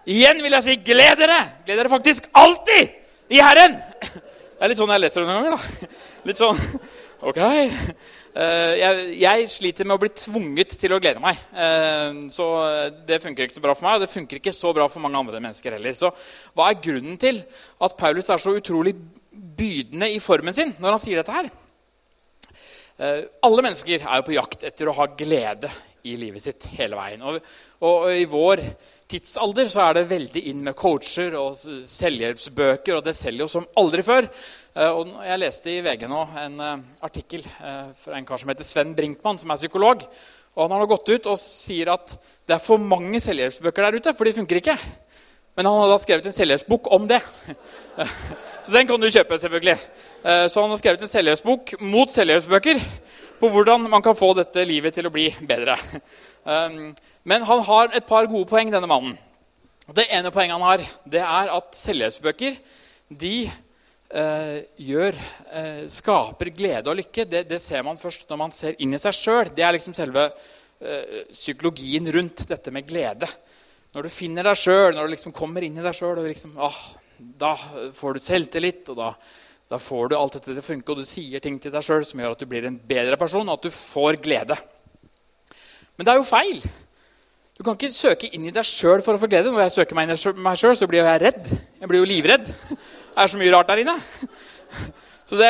[0.09, 1.37] Igjen vil jeg si gled dere!
[1.67, 2.95] Gled dere faktisk alltid
[3.29, 3.75] i Herren!
[4.59, 5.53] Det er litt sånn jeg leser det noen ganger.
[5.55, 5.89] da.
[6.27, 6.57] Litt sånn
[7.29, 7.37] Ok.
[8.39, 11.39] Eh, jeg, jeg, sliter med å bli tvunget til å glede meg.
[11.51, 12.45] Eh, så
[13.07, 15.19] det funker ikke så bra for meg, og det funker ikke så bra for mange
[15.19, 15.97] andre mennesker heller.
[15.99, 16.11] Så
[16.55, 17.41] hva er grunnen til
[17.83, 18.93] at Paulus er så utrolig
[19.33, 21.49] bydende i formen sin når han sier dette her?
[22.99, 25.71] Eh, alle mennesker er jo på jakt etter å ha glede
[26.07, 27.25] i livet sitt hele veien.
[27.25, 27.41] Og,
[27.85, 28.63] og i vår
[29.09, 33.67] tidsalder så er det veldig inn med coacher og selvhjelpsbøker, og det selger jo som
[33.81, 34.27] aldri før.
[34.75, 38.51] Eh, og jeg leste i VG nå en eh, artikkel eh, fra en kar som
[38.51, 40.05] heter Sven Brinkmann, som er psykolog.
[40.55, 42.15] Og Han har nå gått ut og sier at
[42.47, 44.77] det er for mange selvhjelpsbøker der ute, for de funker ikke.
[45.57, 47.19] Men han har da skrevet en selvhjelpsbok om det.
[48.63, 49.75] Så den kan du kjøpe, selvfølgelig.
[50.51, 52.79] Så han har skrevet en selvhjelpsbok mot selvhjelpsbøker
[53.39, 55.75] på hvordan man kan få dette livet til å bli bedre.
[56.45, 56.93] Um,
[57.27, 59.17] men han har et par gode poeng, denne mannen.
[59.95, 62.57] Det ene poenget han har, det er at selvhjelpsbøker
[63.09, 63.33] de
[64.13, 65.17] eh, gjør,
[65.57, 67.25] eh, skaper glede og lykke.
[67.25, 69.51] Det, det, ser man først når man ser inn i seg sjøl.
[69.55, 73.29] Det er liksom selve eh, psykologien rundt dette med glede.
[73.95, 76.57] Når du finner deg sjøl, når du liksom kommer inn i deg sjøl, liksom,
[77.41, 77.55] da
[77.95, 78.91] får du selvtillit.
[78.93, 79.13] og da,
[79.73, 82.05] da får du alt dette til å funke, og du sier ting til deg sjøl
[82.05, 84.57] som gjør at du blir en bedre person, og at du får glede.
[85.99, 86.61] Men det er jo feil.
[87.59, 89.51] Du kan ikke søke inn i deg sjøl for å få glede.
[89.51, 91.49] Når jeg søker meg inn i meg sjøl, så blir jeg redd.
[91.81, 92.47] Jeg blir jo livredd.
[93.19, 93.97] Det er så mye rart der inne.
[95.27, 95.49] Så det,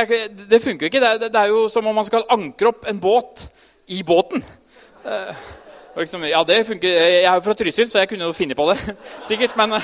[0.49, 0.99] det funker jo ikke.
[1.03, 3.45] Det er, det er, jo som om man skal ankre opp en båt
[3.93, 4.41] i båten.
[5.05, 5.43] Eh,
[6.01, 6.89] liksom, ja, det funker.
[6.89, 8.75] Jeg er jo fra Trysil, så jeg kunne jo finne på det.
[9.29, 9.53] Sikkert.
[9.61, 9.77] Men,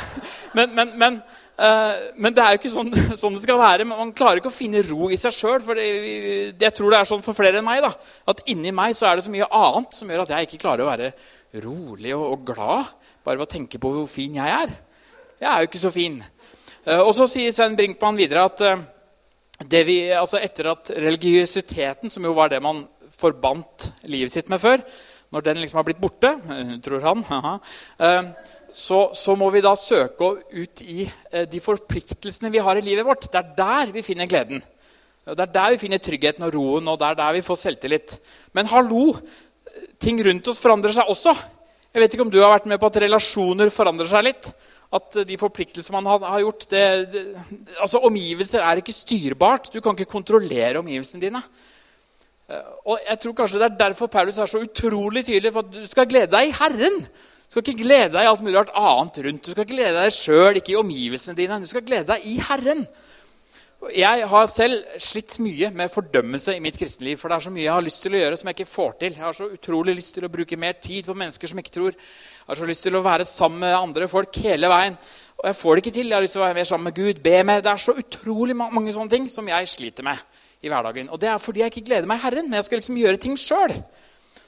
[0.57, 2.89] men, men, men, uh, men det er jo ikke sånn,
[3.21, 3.87] sånn, det skal være.
[3.87, 5.61] Man klarer ikke å finne ro i seg sjøl.
[5.71, 7.85] Jeg tror det er sånn for flere enn meg.
[7.85, 7.93] da,
[8.31, 10.83] At inni meg så er det så mye annet som gjør at jeg ikke klarer
[10.83, 11.13] å være
[11.63, 12.91] rolig og, og glad
[13.25, 14.73] bare ved å tenke på hvor fin jeg er.
[15.41, 16.19] Jeg er jo ikke så fin.
[16.85, 18.85] Uh, og så sier Sven Brinkmann videre at uh,
[19.71, 22.83] vi, altså etter at religiøsiteten, som jo var det man
[23.15, 24.83] forbandt livet sitt med før,
[25.33, 26.35] når den liksom har blitt borte,
[26.85, 27.23] tror han,
[28.75, 33.07] så, så må vi da søke ut i eh, de forpliktelsene vi har i livet
[33.07, 33.29] vårt.
[33.31, 34.63] Det er der vi finner gleden.
[35.25, 38.17] Det er der vi finner tryggheten og roen, og det er der vi får selvtillit.
[38.53, 39.13] Men hallo,
[40.01, 41.33] ting rundt oss forandrer seg også.
[41.95, 44.51] Jeg vet ikke om du har vært med på at relasjoner forandrer seg litt.
[44.95, 47.23] At de forpliktelser man har, gjort det, det,
[47.81, 49.71] altså Omgivelser er ikke styrbart.
[49.73, 51.41] Du kan ikke kontrollere omgivelsene dine.
[52.51, 55.71] Eh, og jeg tror kanskje Det er derfor Paulus er så utrolig tydelig på at
[55.73, 56.99] du skal glede deg i Herren.
[57.45, 59.45] Du skal ikke glede deg i alt mulig rart annet rundt.
[59.45, 61.59] Du skal glede deg sjøl, ikke i omgivelsene dine.
[61.61, 62.85] Du skal glede deg i Herren.
[63.93, 67.19] Jeg har selv slitt mye med fordømmelse i mitt kristenliv.
[67.21, 68.95] For det er så mye jeg har lyst til å gjøre som jeg ikke får
[69.03, 69.13] til.
[69.13, 71.93] Jeg har så utrolig lyst til å bruke mer tid på mennesker som ikke tror.
[71.93, 74.97] Jeg har så lyst til å være sammen med andre folk hele veien.
[75.37, 76.09] Og jeg får det ikke til.
[76.09, 77.61] Jeg har lyst til å være mer sammen med Gud, be mer.
[77.61, 81.11] Det er så utrolig mange sånne ting som jeg sliter med i hverdagen.
[81.13, 83.37] Og det er fordi jeg ikke gleder meg Herren, men jeg skal liksom gjøre ting
[83.37, 83.75] sjøl.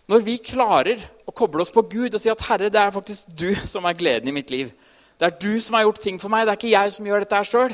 [0.07, 3.33] Når vi klarer å koble oss på Gud og si at 'Herre, det er faktisk
[3.35, 4.71] du som er gleden i mitt liv'.
[5.19, 7.25] Det er du som har gjort ting for meg, det er ikke jeg som gjør
[7.25, 7.73] dette sjøl.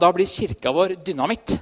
[0.00, 1.60] Da blir kirka vår dynamitt.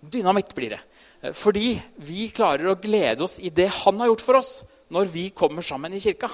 [0.00, 0.80] Dynamitt blir det.
[1.22, 5.04] Eh, fordi vi klarer å glede oss i det han har gjort for oss, når
[5.12, 6.30] vi kommer sammen i kirka.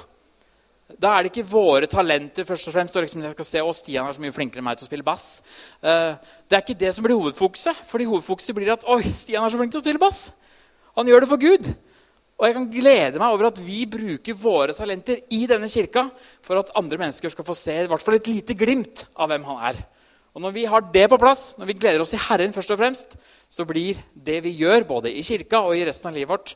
[0.95, 2.95] Da er det ikke våre talenter først og fremst.
[2.95, 4.91] Og liksom jeg skal se, å, Stian er så mye flinkere enn meg til å
[4.91, 5.43] spille bass.
[5.83, 6.15] Eh,
[6.47, 7.75] det er ikke det som blir hovedfokuset.
[7.87, 10.37] fordi hovedfokuset blir at oi, Stian er så flink til å spille bass.
[10.95, 11.73] Han gjør det for Gud.
[12.37, 16.03] Og jeg kan glede meg over at vi bruker våre talenter i denne kirka
[16.45, 19.47] for at andre mennesker skal få se i hvert fall et lite glimt av hvem
[19.47, 19.79] han er.
[20.37, 22.77] Og Når vi har det på plass, når vi gleder oss i Herren, først og
[22.77, 23.17] fremst,
[23.49, 26.53] så blir det vi gjør, både i kirka og i resten av livet vårt,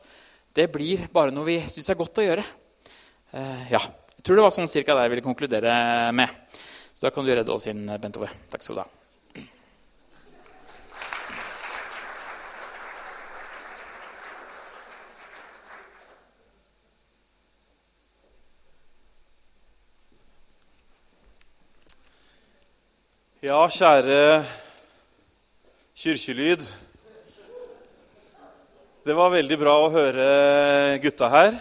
[0.53, 2.45] det blir bare noe vi syns er godt å gjøre.
[3.33, 5.73] Uh, ja, Jeg tror det var sånn cirka det jeg ville konkludere
[6.13, 6.29] med.
[6.93, 8.29] Så da kan du redde oss inn, Bent Ove.
[8.53, 9.00] Takk skal du ha.
[23.41, 24.43] Ja, kjære
[25.97, 26.61] kirkelyd.
[29.01, 30.27] Det var veldig bra å høre
[31.01, 31.55] gutta her.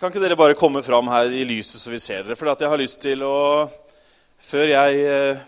[0.00, 2.32] Kan ikke dere bare komme fram her i lyset, så vi ser dere?
[2.32, 3.68] For jeg har lyst til å
[4.40, 5.42] Før jeg eh,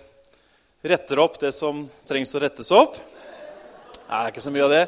[0.84, 4.84] retter opp det som trengs å rettes opp Det er ikke så mye av det.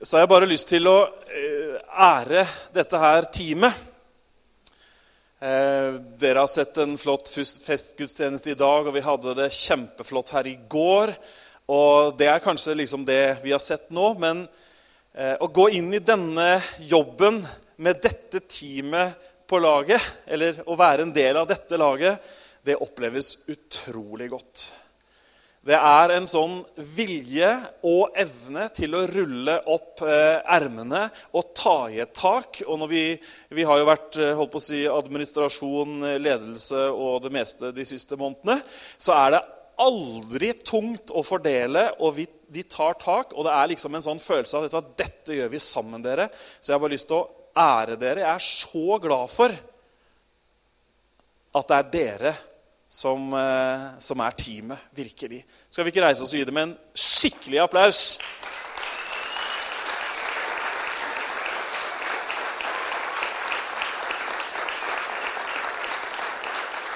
[0.00, 3.76] Så har jeg bare lyst til å eh, ære dette her teamet.
[5.40, 7.28] Eh, dere har sett en flott
[7.66, 11.12] festgudstjeneste i dag, og vi hadde det kjempeflott her i går.
[11.68, 14.14] Og det er kanskje liksom det vi har sett nå.
[14.22, 14.46] Men
[15.12, 16.54] eh, å gå inn i denne
[16.88, 17.42] jobben
[17.76, 22.32] med dette teamet på laget, eller å være en del av dette laget,
[22.64, 24.70] det oppleves utrolig godt.
[25.66, 26.60] Det er en sånn
[26.94, 27.48] vilje
[27.90, 32.60] og evne til å rulle opp eh, ermene og ta i et tak.
[32.70, 33.02] Og vi,
[33.50, 37.72] vi, har jo vært eh, holdt på å si, administrasjon, eh, ledelse og det meste
[37.74, 38.60] de siste månedene.
[38.94, 39.42] Så er det
[39.82, 43.34] aldri tungt å fordele, og vi, de tar tak.
[43.34, 46.30] Og det er liksom en sånn følelse av at dette gjør vi sammen, dere.
[46.60, 47.26] Så jeg har bare lyst til å
[47.66, 48.22] ære dere.
[48.22, 49.62] Jeg er så glad for
[51.56, 52.38] at det er dere
[52.88, 55.44] som, eh, som, er teamet, virkelig.
[55.70, 58.18] Skal vi ikke reise oss og gi dem en skikkelig applaus?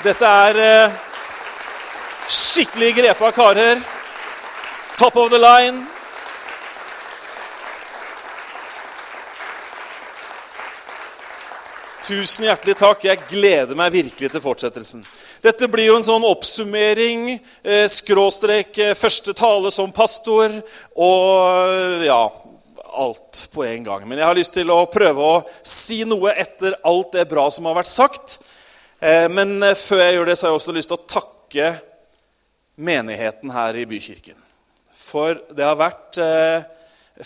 [0.01, 0.99] Dette er eh,
[2.31, 3.81] skikkelig grepa karer.
[4.97, 5.87] Top of the line.
[12.03, 13.05] Tusen hjertelig takk.
[13.05, 15.05] Jeg gleder meg virkelig til fortsettelsen.
[15.41, 17.31] Dette blir jo en sånn oppsummering,
[17.65, 20.53] eh, skråstrek eh, første tale som pastor
[21.01, 22.23] og ja
[22.91, 24.09] alt på en gang.
[24.09, 27.69] Men jeg har lyst til å prøve å si noe etter alt det bra som
[27.71, 28.41] har vært sagt.
[29.01, 31.71] Eh, men eh, før jeg gjør det, så har jeg også lyst til å takke
[32.81, 34.39] menigheten her i Bykirken.
[34.97, 36.69] For det har vært eh,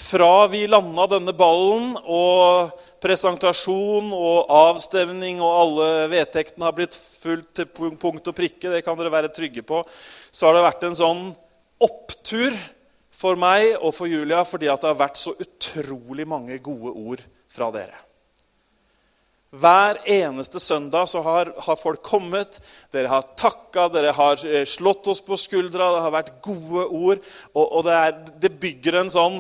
[0.00, 2.74] fra vi landa denne ballen og
[3.05, 7.69] presentasjon og avstemning og alle vedtektene har blitt fulgt til
[8.01, 9.83] punkt og prikke, det kan dere være trygge på,
[10.33, 11.27] så har det vært en sånn
[11.85, 12.57] opptur
[13.14, 17.71] for meg og for Julia fordi det har vært så utrolig mange gode ord fra
[17.75, 18.01] dere.
[19.55, 22.57] Hver eneste søndag så har, har folk kommet,
[22.90, 27.21] dere har takka, dere har eh, slått oss på skuldra, det har vært gode ord.
[27.53, 29.38] Og, og det, er, det bygger en sånn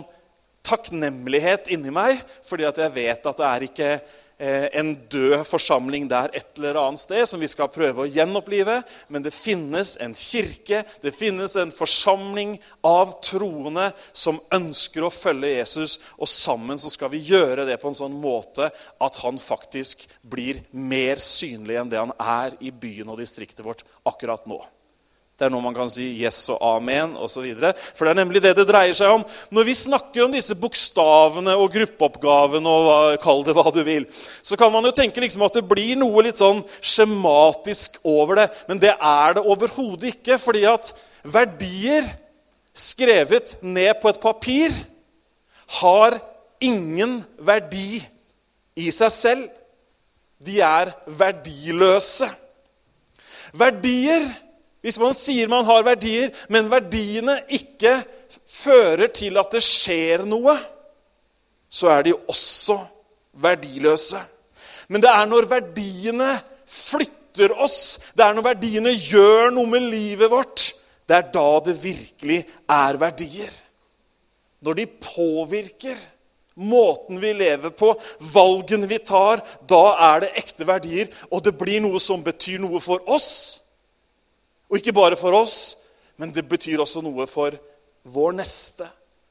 [0.64, 3.88] takknemlighet inni meg, fordi at jeg vet at det er ikke
[4.38, 8.78] eh, en død forsamling der et eller annet sted som vi skal prøve å gjenopplive.
[9.12, 15.56] Men det finnes en kirke, det finnes en forsamling av troende som ønsker å følge
[15.58, 15.98] Jesus.
[16.18, 20.62] Og sammen så skal vi gjøre det på en sånn måte at han faktisk blir
[20.72, 24.62] mer synlig enn det han er i byen og distriktet vårt akkurat nå.
[25.34, 27.48] Det er noe man kan si yes og amen osv.
[27.74, 29.24] For det er nemlig det det dreier seg om.
[29.50, 34.06] Når vi snakker om disse bokstavene og gruppeoppgavene og kall det hva du vil,
[34.46, 38.46] så kan man jo tenke liksom at det blir noe litt sånn skjematisk over det.
[38.70, 40.38] Men det er det overhodet ikke.
[40.38, 40.92] fordi at
[41.24, 42.06] verdier
[42.74, 44.78] skrevet ned på et papir
[45.80, 46.20] har
[46.62, 47.98] ingen verdi
[48.78, 49.44] i seg selv.
[50.38, 52.30] De er verdiløse.
[53.54, 54.30] Verdier
[54.84, 57.96] hvis man sier man har verdier, men verdiene ikke
[58.44, 60.58] fører til at det skjer noe,
[61.72, 62.76] så er de også
[63.40, 64.20] verdiløse.
[64.92, 66.34] Men det er når verdiene
[66.68, 70.68] flytter oss, det er når verdiene gjør noe med livet vårt,
[71.08, 73.56] det er da det virkelig er verdier.
[74.64, 75.96] Når de påvirker
[76.60, 77.96] måten vi lever på,
[78.36, 82.84] valgene vi tar, da er det ekte verdier, og det blir noe som betyr noe
[82.84, 83.63] for oss
[84.70, 87.54] og ikke bare for oss, men det betyr også noe for
[88.14, 88.86] vår neste.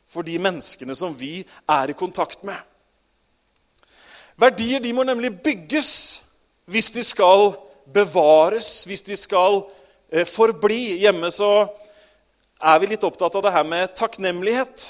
[0.10, 2.58] For de menneskene som vi er i kontakt med.
[4.38, 5.94] Verdier de må nemlig bygges
[6.70, 7.54] hvis de skal
[7.94, 9.62] bevares, hvis de skal
[10.12, 11.00] eh, forbli.
[11.02, 11.66] Hjemme så
[12.64, 14.86] er vi litt opptatt av det her med takknemlighet.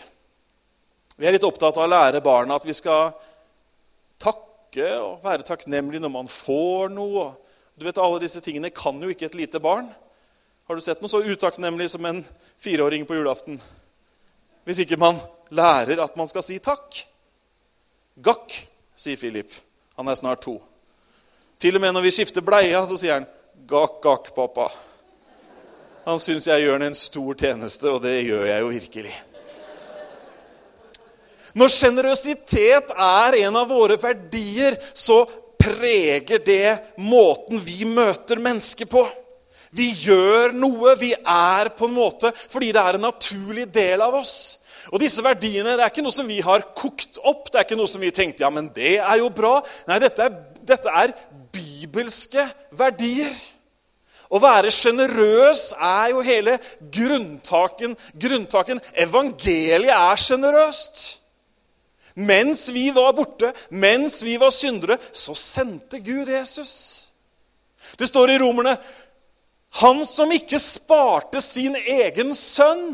[1.17, 3.13] Vi er litt opptatt av å lære barna at vi skal
[4.21, 7.31] takke og være takknemlig når man får noe.
[7.77, 9.89] Du vet, Alle disse tingene kan jo ikke et lite barn.
[10.73, 12.23] Har du sett noe så utakknemlig som en
[12.57, 13.59] fireåring på julaften?
[14.65, 15.19] Hvis ikke man
[15.53, 16.97] lærer at man skal si takk.
[18.25, 18.55] Gakk,
[18.97, 19.53] sier Philip.
[20.01, 20.55] Han er snart to.
[21.61, 23.29] Til og med når vi skifter bleia, så sier han
[23.69, 24.65] gakk, gakk, pappa.
[26.09, 29.15] Han syns jeg gjør han en stor tjeneste, og det gjør jeg jo virkelig.
[31.53, 35.21] Når sjenerøsitet er en av våre verdier, så
[35.61, 39.11] preger det måten vi møter mennesker på.
[39.73, 40.95] Vi gjør noe.
[40.99, 44.35] Vi er på en måte fordi det er en naturlig del av oss.
[44.91, 47.49] Og disse verdiene det er ikke noe som vi har kokt opp.
[47.49, 49.55] Det er ikke noe som vi tenkte ja, men det er jo bra.
[49.89, 51.15] Nei, dette er, dette er
[51.53, 52.45] bibelske
[52.77, 53.33] verdier.
[54.33, 56.57] Å være sjenerøs er jo hele
[56.93, 57.93] grunntaken.
[58.17, 58.81] grunntaken.
[58.97, 61.03] Evangeliet er sjenerøst.
[62.15, 66.73] Mens vi var borte, mens vi var syndere, så sendte Gud Jesus.
[67.97, 68.75] Det står i Romerne
[69.81, 72.93] han som ikke sparte sin egen sønn,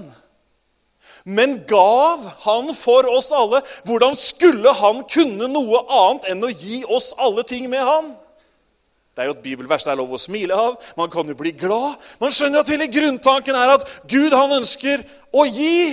[1.28, 3.60] men gav han for oss alle.
[3.86, 8.13] Hvordan skulle han kunne noe annet enn å gi oss alle ting med han?
[9.13, 10.78] Det er jo et bibelvers det er lov å smile av.
[10.96, 12.00] Man kan jo bli glad.
[12.22, 15.04] Man skjønner jo at hele grunntanken er at Gud han ønsker
[15.36, 15.92] å gi.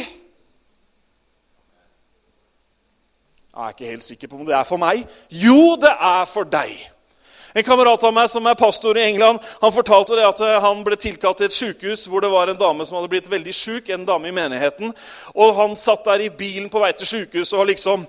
[3.50, 5.02] Jeg er ikke helt sikker på om det er for meg.
[5.32, 6.70] Jo, det er for deg.
[7.56, 10.82] En kamerat av meg som er pastor i England, han fortalte det at eh, han
[10.84, 13.88] ble tilkalt til et sykehus hvor det var en dame som hadde blitt veldig syk,
[13.88, 14.90] en dame i menigheten.
[15.32, 18.04] Og Han satt der i bilen på vei til sykehuset og liksom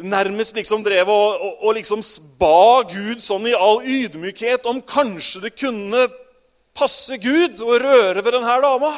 [0.00, 2.00] nærmest liksom drev og, og, og liksom
[2.40, 6.06] ba Gud sånn i all ydmykhet om kanskje det kunne
[6.72, 8.94] passe Gud å røre ved denne dama.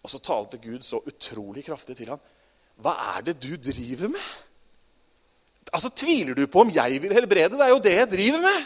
[0.00, 2.24] Og så talte Gud så utrolig kraftig til ham.
[2.80, 4.30] Hva er det du driver med?
[5.72, 7.56] Altså, Tviler du på om jeg vil helbrede?
[7.56, 8.64] Det er jo det jeg driver med.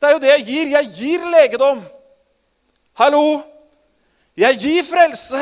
[0.00, 0.72] Det er jo det jeg gir.
[0.74, 1.82] Jeg gir legedom.
[2.98, 3.40] Hallo?
[4.36, 5.40] Jeg gir frelse.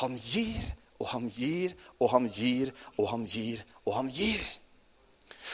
[0.00, 0.62] Han gir,
[1.00, 4.42] og han gir, og han gir, og han gir, og han gir.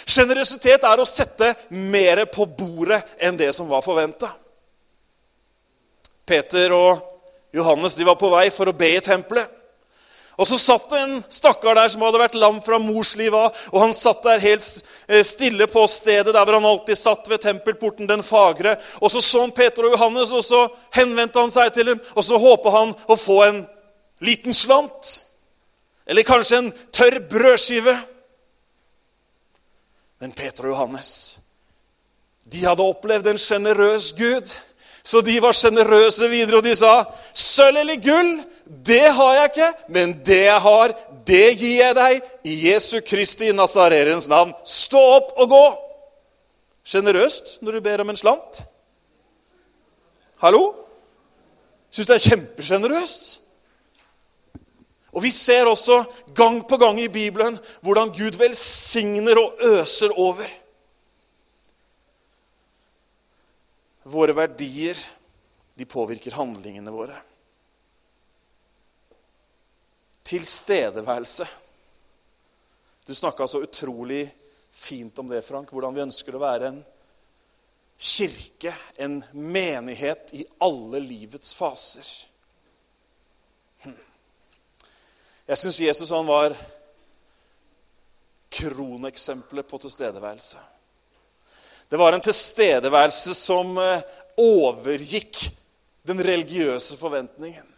[0.07, 4.31] Sjenerøsitet er å sette mer på bordet enn det som var forventa.
[6.29, 7.01] Peter og
[7.57, 9.58] Johannes de var på vei for å be i tempelet.
[10.39, 13.63] Og så satt det en stakkar der som hadde vært lam fra morslivet av.
[13.73, 14.67] Og han satt der helt
[15.11, 18.77] eh, stille på stedet der hvor han alltid satt ved tempelporten, den fagre.
[19.03, 20.61] Og så så han Peter og Johannes, og så
[20.95, 22.03] henvendte han seg til dem.
[22.15, 23.59] Og så håpa han å få en
[24.23, 25.11] liten slant.
[26.07, 27.97] Eller kanskje en tørr brødskive.
[30.23, 31.11] Men Peter og Johannes,
[32.47, 34.55] de hadde opplevd en sjenerøs Gud.
[35.03, 37.05] Så de var sjenerøse videre, og de sa,
[37.35, 40.93] 'Sølv eller gull?' Det har jeg ikke, men det jeg har,
[41.29, 44.53] det gir jeg deg i Jesu Kristi Nazarerens navn.
[44.65, 45.65] Stå opp og gå!
[46.89, 48.63] Sjenerøst når du ber om en slant.
[50.43, 50.63] Hallo?
[51.89, 53.31] Syns det er kjempesjenerøst.
[55.17, 56.03] Og Vi ser også
[56.37, 60.49] gang på gang i Bibelen hvordan Gud velsigner og øser over.
[64.09, 65.01] Våre verdier
[65.79, 67.17] de påvirker handlingene våre.
[70.29, 71.49] Tilstedeværelse.
[73.07, 74.27] Du snakka så utrolig
[74.71, 76.83] fint om det, Frank, hvordan vi ønsker å være en
[77.99, 82.11] kirke, en menighet i alle livets faser.
[83.87, 83.97] Hm.
[85.49, 86.53] Jeg syns Jesus han var
[88.53, 90.61] kroneksempelet på tilstedeværelse.
[91.89, 94.05] Det var en tilstedeværelse som eh,
[94.37, 95.41] overgikk
[96.05, 97.78] den religiøse forventningen.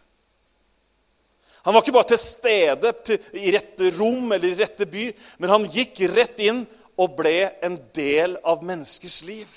[1.61, 2.93] Han var ikke bare til stede
[3.37, 5.09] i rette rom eller i rette by,
[5.41, 6.63] men han gikk rett inn
[6.97, 9.51] og ble en del av menneskers liv.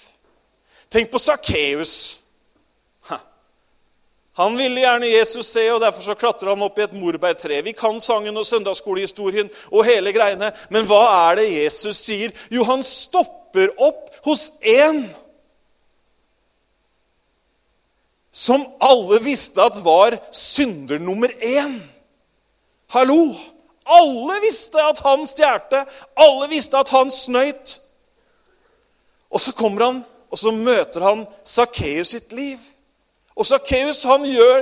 [0.93, 2.25] Tenk på Sakkeus.
[4.35, 7.61] Han ville gjerne Jesus se, og derfor så klatrer han opp i et morbærtre.
[7.63, 12.35] Vi kan sangen og søndagsskolehistorien og hele greiene, men hva er det Jesus sier?
[12.51, 15.05] Jo, han stopper opp hos én
[18.35, 21.77] som alle visste at var synder nummer én.
[22.95, 23.34] Hallo!
[23.84, 25.80] Alle visste at han stjerte.
[26.14, 27.72] Alle visste at han snøyt.
[29.34, 29.97] Og så kommer han,
[30.30, 32.61] og så møter han Sakkeus sitt liv.
[33.34, 34.05] Og Sakkeus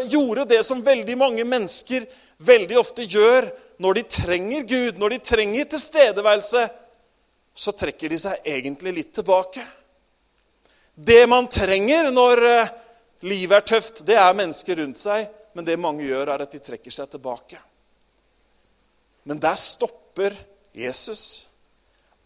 [0.09, 2.07] gjorde det som veldig mange mennesker
[2.39, 3.51] veldig ofte gjør
[3.85, 6.63] når de trenger Gud, når de trenger tilstedeværelse.
[7.55, 9.61] Så trekker de seg egentlig litt tilbake.
[10.95, 12.73] Det man trenger når eh,
[13.29, 15.29] livet er tøft, det er mennesker rundt seg.
[15.53, 17.61] Men det mange gjør, er at de trekker seg tilbake.
[19.25, 20.35] Men der stopper
[20.75, 21.49] Jesus.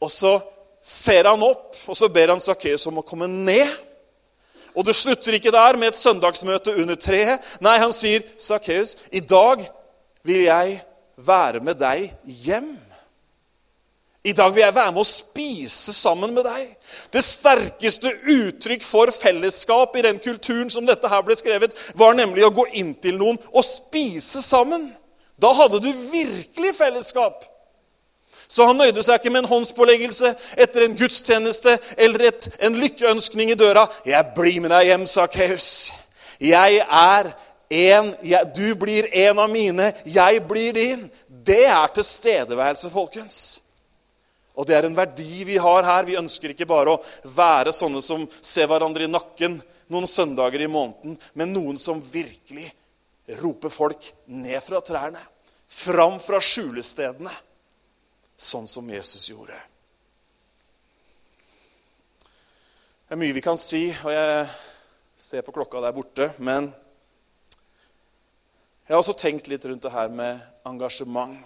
[0.01, 0.39] Og så
[0.83, 3.69] ser han opp, og så ber han Sakkeus om å komme ned.
[4.77, 7.45] Og det slutter ikke der med et søndagsmøte under treet.
[7.65, 9.65] Nei, han sier, 'Sakkeus, i dag
[10.23, 10.83] vil jeg
[11.17, 12.77] være med deg hjem.'
[14.27, 16.63] I dag vil jeg være med å spise sammen med deg.
[17.15, 22.43] Det sterkeste uttrykk for fellesskap i den kulturen som dette her ble skrevet, var nemlig
[22.43, 24.89] å gå inn til noen og spise sammen.
[25.37, 27.45] Da hadde du virkelig fellesskap.
[28.49, 33.51] Så han nøyde seg ikke med en håndspåleggelse etter en gudstjeneste eller et, en lykkeønskning
[33.51, 33.89] i døra.
[34.07, 35.93] 'Jeg blir med deg hjem', sa Kaus.
[36.41, 37.33] 'Jeg er
[37.71, 41.11] en, jeg, Du blir en av mine, jeg blir din.'
[41.47, 43.63] Det er tilstedeværelse, folkens.
[44.57, 46.03] Og det er en verdi vi har her.
[46.03, 47.03] Vi ønsker ikke bare å
[47.37, 49.61] være sånne som ser hverandre i nakken
[49.93, 52.73] noen søndager i måneden, men noen som virkelig
[53.27, 55.23] roper folk ned fra trærne,
[55.67, 57.33] fram fra skjulestedene,
[58.37, 59.57] sånn som Jesus gjorde.
[63.07, 64.47] Det er mye vi kan si, og jeg
[65.17, 66.71] ser på klokka der borte, men
[68.87, 71.39] jeg har også tenkt litt rundt det her med engasjement.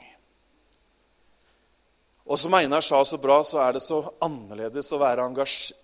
[2.28, 5.24] Og som Einar sa så bra, så er det så annerledes å være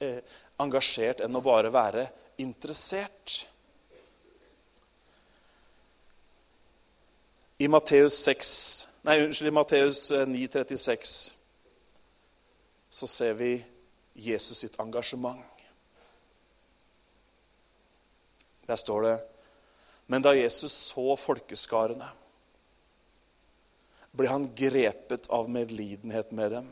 [0.05, 0.18] eh,
[0.61, 2.05] engasjert enn å bare være
[2.44, 3.47] interessert.
[7.59, 11.07] I Matteus 6, nei, unnskyld, i Matteus 9,36 eh,
[12.90, 13.64] så ser vi
[14.12, 15.40] Jesus sitt engasjement.
[18.66, 19.16] Der står det
[20.07, 22.12] Men da Jesus så folkeskarene
[24.12, 26.68] ble han grepet av medlidenhet med dem,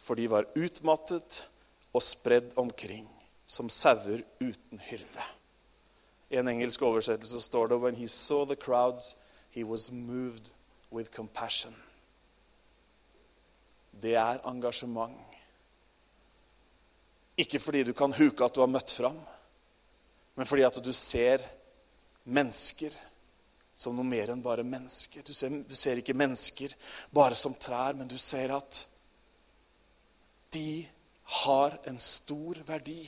[0.00, 1.44] for de var utmattet
[1.92, 3.04] og spredd omkring
[3.46, 5.32] som sauer uten hyrde.
[6.32, 9.18] I en engelsk oversettelse står det When he saw the crowds,
[9.50, 10.50] he was moved
[10.90, 11.74] with compassion.
[14.02, 15.16] Det er engasjement.
[17.36, 19.16] Ikke fordi du kan huke at du har møtt fram,
[20.36, 21.42] men fordi at du ser
[22.24, 22.94] mennesker
[23.74, 25.24] som noe mer enn bare mennesker.
[25.24, 26.74] Du ser, du ser ikke mennesker
[27.14, 28.80] bare som trær, men du ser at
[30.52, 30.84] de
[31.44, 33.02] har en stor verdi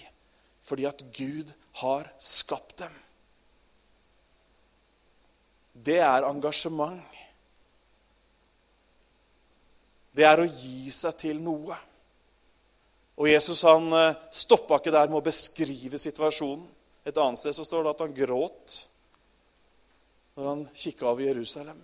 [0.63, 1.49] fordi at Gud
[1.81, 2.93] har skapt dem.
[5.73, 7.01] Det er engasjement.
[10.13, 11.77] Det er å gi seg til noe.
[13.17, 16.65] Og Jesus han eh, stoppa ikke der med å beskrive situasjonen.
[17.05, 18.77] Et annet sted så står det at han gråt
[20.37, 21.81] når han kikka over Jerusalem.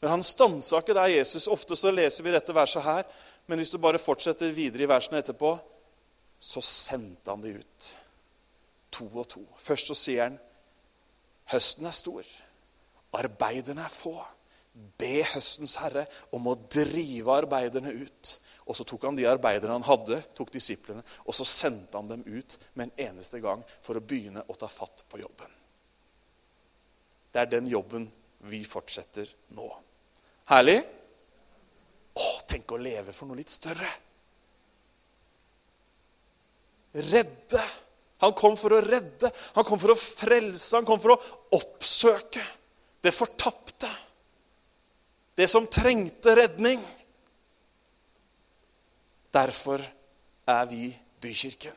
[0.00, 1.48] Men han stansa ikke der Jesus.
[1.48, 3.04] Ofte så leser vi dette verset her,
[3.46, 5.52] men hvis du bare fortsetter videre i versene etterpå,
[6.38, 7.86] så sendte han de ut.
[8.98, 9.44] To og to.
[9.60, 10.38] Først så sier han
[11.52, 12.26] høsten er stor,
[13.14, 14.16] arbeiderne er få.
[14.98, 16.04] Be høstens herre
[16.36, 18.32] om å drive arbeiderne ut.
[18.66, 22.24] Og så tok han de arbeiderne han hadde, tok disiplene, og så sendte han dem
[22.26, 25.52] ut med en eneste gang for å begynne å ta fatt på jobben.
[27.30, 28.08] Det er den jobben
[28.50, 29.68] vi fortsetter nå.
[30.50, 30.80] Herlig?
[32.16, 33.88] Å, tenk å leve for noe litt større.
[36.96, 37.64] Redde.
[38.24, 39.28] Han kom for å redde,
[39.58, 41.20] han kom for å frelse, han kom for å
[41.58, 42.40] oppsøke
[43.06, 43.88] det fortapte.
[45.34, 46.80] Det som trengte redning.
[49.30, 49.82] Derfor
[50.46, 50.88] er vi
[51.20, 51.72] Bykirken.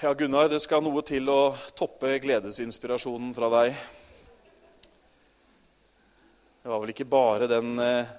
[0.00, 3.76] Ja, Gunnar, det skal noe til å toppe gledesinspirasjonen fra deg.
[6.64, 8.12] Det var vel ikke bare den, eh,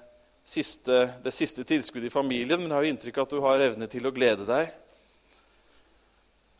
[0.45, 3.69] siste, det siste tilskuddet i familien, men jeg har jo inntrykk av at du har
[3.71, 4.69] evne til å glede deg.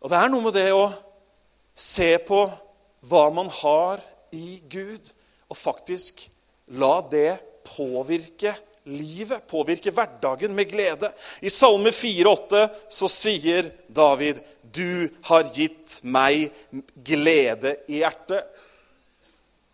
[0.01, 0.89] Og det er noe med det å
[1.76, 2.45] se på
[3.05, 4.01] hva man har
[4.34, 5.11] i Gud,
[5.51, 6.26] og faktisk
[6.80, 8.55] la det påvirke
[8.86, 11.09] livet, påvirke hverdagen med glede.
[11.41, 14.41] I Salme 4,8 så sier David
[14.76, 16.49] du har gitt meg
[17.05, 18.43] glede i hjertet.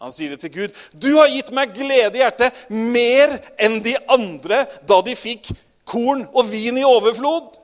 [0.01, 0.77] Han sier det til Gud.
[0.93, 5.51] Du har gitt meg glede i hjertet mer enn de andre da de fikk
[5.89, 7.61] korn og vin i overflod.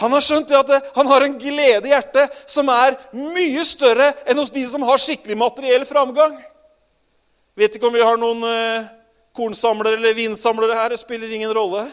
[0.00, 4.40] Han har skjønt at han har en glede i hjertet som er mye større enn
[4.40, 6.38] hos de som har skikkelig materiell framgang.
[7.58, 8.88] Vet ikke om vi har noen eh,
[9.36, 10.94] kornsamlere eller vinsamlere her.
[10.94, 11.84] Det spiller ingen rolle.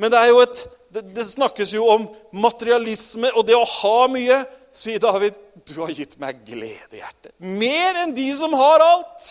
[0.00, 0.62] Men det, et,
[1.04, 4.42] det, snakkes jo om materialisme og det å ha mye.
[4.76, 9.28] Sier David, 'Du har gitt meg glede i hjertet.' Mer enn de som har alt.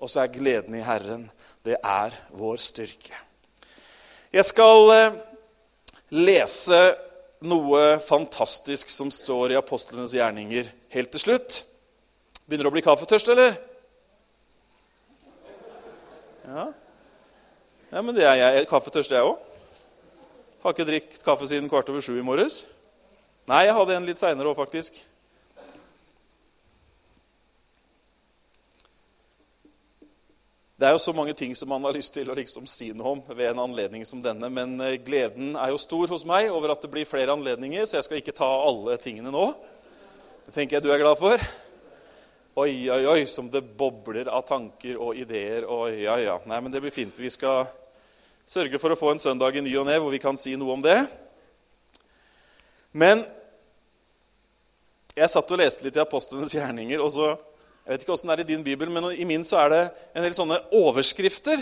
[0.00, 1.28] Og så er gleden i Herren,
[1.64, 3.16] det er vår styrke.
[4.32, 5.20] Jeg skal eh,
[6.14, 6.80] lese
[7.44, 11.60] noe fantastisk som står i apostlenes gjerninger helt til slutt.
[12.46, 13.56] Begynner du å bli kaffetørst, eller?
[16.44, 16.68] Ja.
[17.94, 18.68] Ja, men det er jeg.
[18.70, 19.40] Kaffetørst, jeg òg.
[20.64, 22.62] Har ikke drukket kaffe siden kvart over sju i morges.
[23.50, 25.02] Nei, jeg hadde en litt seinere òg, faktisk.
[30.74, 33.12] Det er jo så mange ting som man har lyst til å liksom si noe
[33.12, 36.72] om ved en anledning som denne, men eh, gleden er jo stor hos meg over
[36.74, 39.44] at det blir flere anledninger, så jeg skal ikke ta alle tingene nå.
[40.48, 41.44] Det tenker jeg du er glad for.
[42.58, 45.62] Oi, oi, oi, som det bobler av tanker og ideer.
[45.70, 46.34] Oi, ja, ja.
[46.50, 47.22] Nei, men det blir fint.
[47.22, 47.68] Vi skal
[48.42, 50.74] sørge for å få en søndag i ny og ne hvor vi kan si noe
[50.74, 50.98] om det.
[52.98, 53.22] Men
[55.14, 56.98] jeg satt og leste litt i apostlenes gjerninger.
[56.98, 57.36] og så,
[57.84, 59.80] Jeg vet ikke åssen det er i din bibel, men i min så er det
[60.16, 61.60] en del sånne overskrifter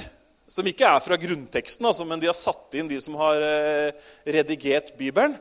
[0.52, 4.10] som ikke er fra grunnteksten, altså, men de har satt inn, de som har eh,
[4.36, 5.34] redigert Bibelen.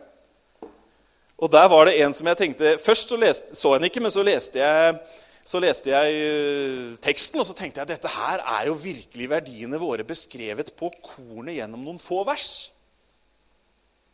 [1.42, 4.14] Og der var det en som jeg tenkte Først så, leste, så jeg ikke, men
[4.14, 4.98] så leste jeg
[5.42, 9.80] så leste jeg uh, teksten, og så tenkte jeg dette her er jo virkelig verdiene
[9.82, 12.52] våre beskrevet på kornet gjennom noen få vers.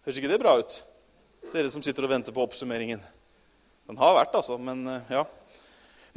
[0.08, 0.78] Høres ikke det bra ut?
[1.52, 3.04] Dere som sitter og venter på oppsummeringen.
[3.92, 5.26] Den har vært, altså, men uh, ja.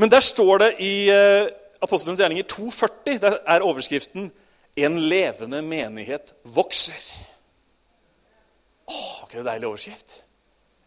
[0.00, 1.50] Men der står det i uh,
[1.84, 4.30] Apostelens gjerninger 2,40 der er overskriften
[4.76, 7.10] 'En levende menighet vokser'.
[8.88, 10.22] Åh, ikke det deilig overskrift?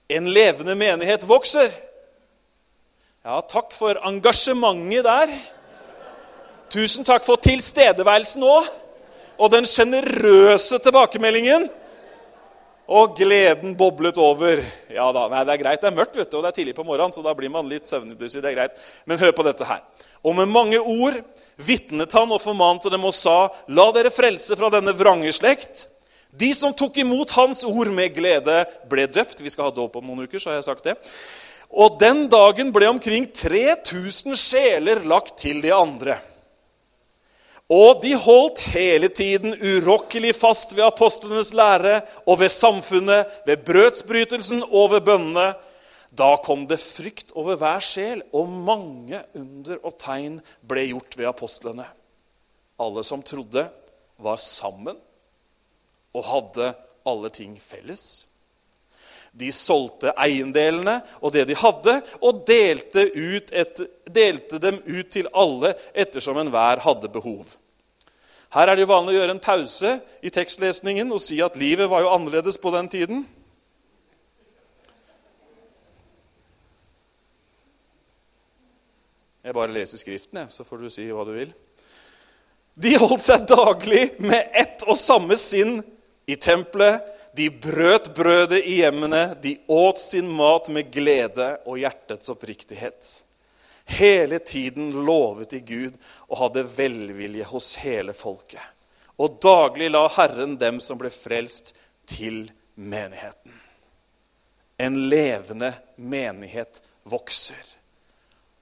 [0.09, 1.69] En levende menighet vokser.
[3.25, 5.35] Ja, takk for engasjementet der.
[6.69, 8.67] Tusen takk for tilstedeværelsen òg.
[9.37, 11.69] Og den sjenerøse tilbakemeldingen.
[12.87, 14.59] Og gleden boblet over.
[14.91, 15.81] Ja da, nei, Det er greit.
[15.81, 17.69] Det er mørkt vet du, og det er tidlig på morgenen, så da blir man
[17.69, 18.41] litt søvndyssig.
[18.43, 18.83] Det er greit.
[19.05, 19.79] Men hør på dette her.
[20.23, 21.15] Og med mange ord
[21.63, 25.87] vitnet han og formante dem og sa:" La dere frelse fra denne vrange slekt.
[26.33, 29.41] De som tok imot hans ord med glede, ble døpt.
[29.41, 30.97] Vi skal ha dåp om noen uker, så har jeg sagt det.
[31.69, 36.17] Og den dagen ble omkring 3000 sjeler lagt til de andre.
[37.73, 44.61] Og de holdt hele tiden urokkelig fast ved apostlenes lære og ved samfunnet, ved brødsbrytelsen
[44.69, 45.53] og ved bønnene.
[46.13, 50.35] Da kom det frykt over hver sjel, og mange under og tegn
[50.69, 51.87] ble gjort ved apostlene.
[52.83, 53.65] Alle som trodde,
[54.21, 54.99] var sammen
[56.13, 56.69] og hadde
[57.09, 58.05] alle ting felles.
[59.33, 65.73] De solgte eiendelene og det de hadde, og delte, et, delte dem ut til alle
[65.97, 67.57] ettersom enhver hadde behov.
[68.53, 71.89] Her er det jo vanlig å gjøre en pause i tekstlesningen og si at livet
[71.89, 73.23] var jo annerledes på den tiden.
[79.43, 81.49] Jeg bare leser Skriften, jeg, så får du si hva du vil.
[82.79, 85.81] De holdt seg daglig med ett og samme sinn
[86.29, 92.29] i tempelet de brøt brødet i hjemmene, de åt sin mat med glede og hjertets
[92.29, 93.09] oppriktighet.
[93.85, 95.97] Hele tiden lovet de Gud
[96.29, 98.61] og hadde velvilje hos hele folket.
[99.19, 103.53] Og daglig la Herren dem som ble frelst, til menigheten.
[104.77, 107.63] En levende menighet vokser.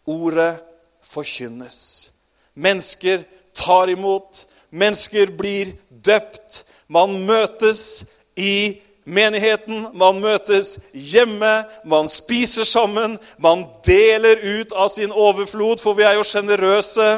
[0.05, 0.59] Ordet
[1.01, 1.79] forkynnes.
[2.53, 3.23] Mennesker
[3.57, 4.45] tar imot.
[4.69, 6.67] Mennesker blir døpt.
[6.87, 15.11] Man møtes i menigheten, man møtes hjemme, man spiser sammen, man deler ut av sin
[15.11, 17.09] overflod, for vi er jo sjenerøse.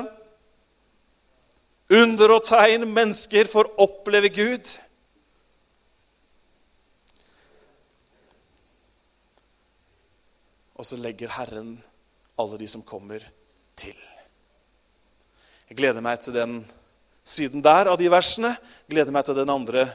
[1.93, 2.87] Under og tegn.
[2.87, 4.71] Mennesker får oppleve Gud.
[10.79, 11.75] Og så legger Herren
[12.39, 13.21] alle de som kommer,
[13.75, 13.97] til.
[15.69, 16.59] Jeg gleder meg til den
[17.25, 18.51] siden der av de versene.
[18.89, 19.87] Gleder meg til den andre,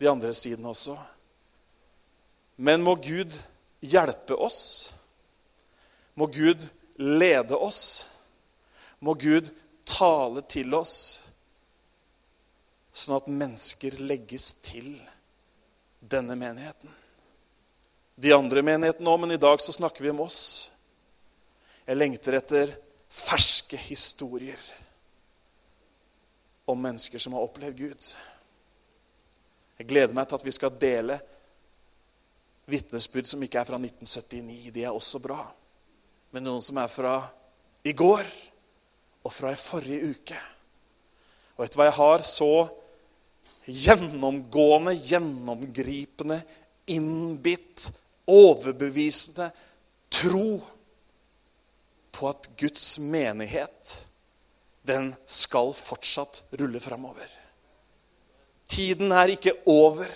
[0.00, 0.96] de andre sidene også.
[2.60, 3.32] Men må Gud
[3.80, 4.92] hjelpe oss.
[6.14, 6.66] Må Gud
[7.00, 8.10] lede oss.
[9.00, 9.48] Må Gud
[9.88, 10.94] tale til oss,
[12.92, 14.92] sånn at mennesker legges til
[16.00, 16.92] denne menigheten.
[18.20, 20.42] De andre menighetene òg, men i dag så snakker vi om oss.
[21.88, 22.76] Jeg lengter etter
[23.08, 24.60] ferske historier
[26.68, 28.12] om mennesker som har opplevd Gud.
[29.80, 31.16] Jeg gleder meg til at vi skal dele
[32.70, 34.70] vitnesbyrd som ikke er fra 1979.
[34.74, 35.42] De er også bra.
[36.30, 37.14] Men noen som er fra
[37.86, 38.26] i går
[39.24, 40.38] og fra i forrige uke.
[41.56, 42.24] Og vet du hva jeg har?
[42.24, 42.52] Så
[43.70, 46.40] gjennomgående, gjennomgripende,
[46.90, 47.88] innbitt,
[48.30, 49.50] overbevisende
[50.10, 50.60] tro
[52.10, 53.96] på at Guds menighet,
[54.86, 57.28] den skal fortsatt rulle framover.
[58.70, 60.08] Tiden er ikke over.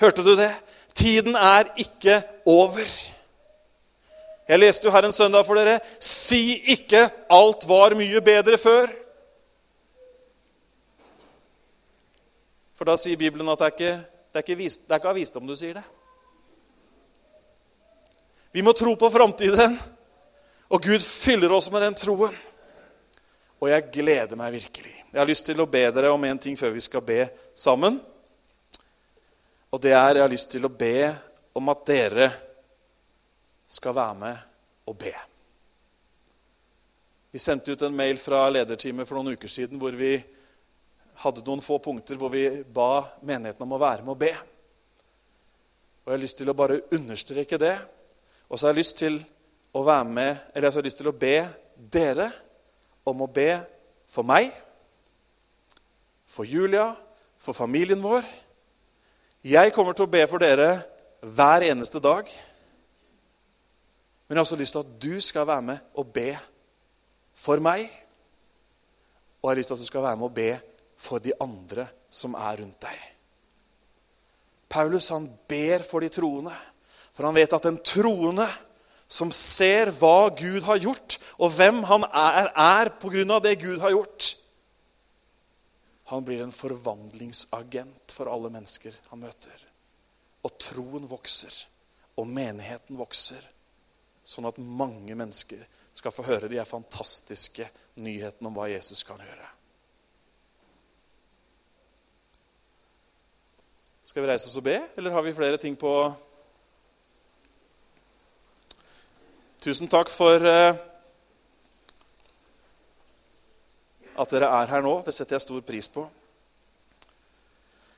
[0.00, 0.52] Hørte du det?
[0.96, 2.86] Tiden er ikke over.
[4.48, 5.80] Jeg leste jo her en søndag for dere.
[6.00, 8.92] Si ikke 'alt var mye bedre før'.
[12.74, 13.92] For da sier Bibelen at det er ikke,
[14.32, 15.84] det er ikke, vis, det er ikke av visdom du sier det.
[18.52, 19.78] Vi må tro på framtiden,
[20.68, 22.36] og Gud fyller oss med den troen.
[23.60, 24.92] Og jeg gleder meg virkelig.
[25.12, 28.00] Jeg har lyst til å be dere om en ting før vi skal be sammen.
[29.74, 31.10] Og det er jeg har lyst til å be
[31.56, 32.28] om at dere
[33.66, 34.36] skal være med
[34.86, 35.14] og be.
[37.32, 40.14] Vi sendte ut en mail fra lederteamet for noen uker siden hvor vi
[41.20, 44.32] hadde noen få punkter hvor vi ba menigheten om å være med og be.
[46.04, 47.74] Og Jeg har lyst til å bare understreke det.
[48.46, 49.18] Og så har jeg lyst til
[49.74, 51.36] å være med, eller jeg har lyst til å be
[51.76, 52.30] dere
[53.06, 53.50] om å be
[54.06, 54.52] for meg,
[56.30, 56.92] for Julia,
[57.36, 58.22] for familien vår.
[59.46, 60.72] Jeg kommer til å be for dere
[61.22, 62.26] hver eneste dag.
[64.26, 66.32] Men jeg har også lyst til at du skal være med og be
[67.36, 67.84] for meg.
[69.38, 70.48] Og jeg har lyst til at du skal være med og be
[70.98, 73.04] for de andre som er rundt deg.
[74.66, 76.56] Paulus han ber for de troende,
[77.14, 78.48] for han vet at den troende
[79.06, 83.94] som ser hva Gud har gjort, og hvem han er, er av det Gud har
[83.94, 84.32] gjort
[86.06, 89.64] Han blir en forvandlingsagent for alle mennesker han møter.
[90.46, 91.56] Og troen vokser,
[92.16, 93.42] og menigheten vokser,
[94.26, 95.64] sånn at mange mennesker
[95.96, 97.66] skal få høre de fantastiske
[97.98, 99.50] nyhetene om hva Jesus kan gjøre.
[104.06, 105.92] Skal vi reise oss og be, eller har vi flere ting på
[109.66, 110.76] Tusen takk for eh,
[114.18, 114.98] at dere er her nå.
[115.04, 116.06] Det setter jeg stor pris på.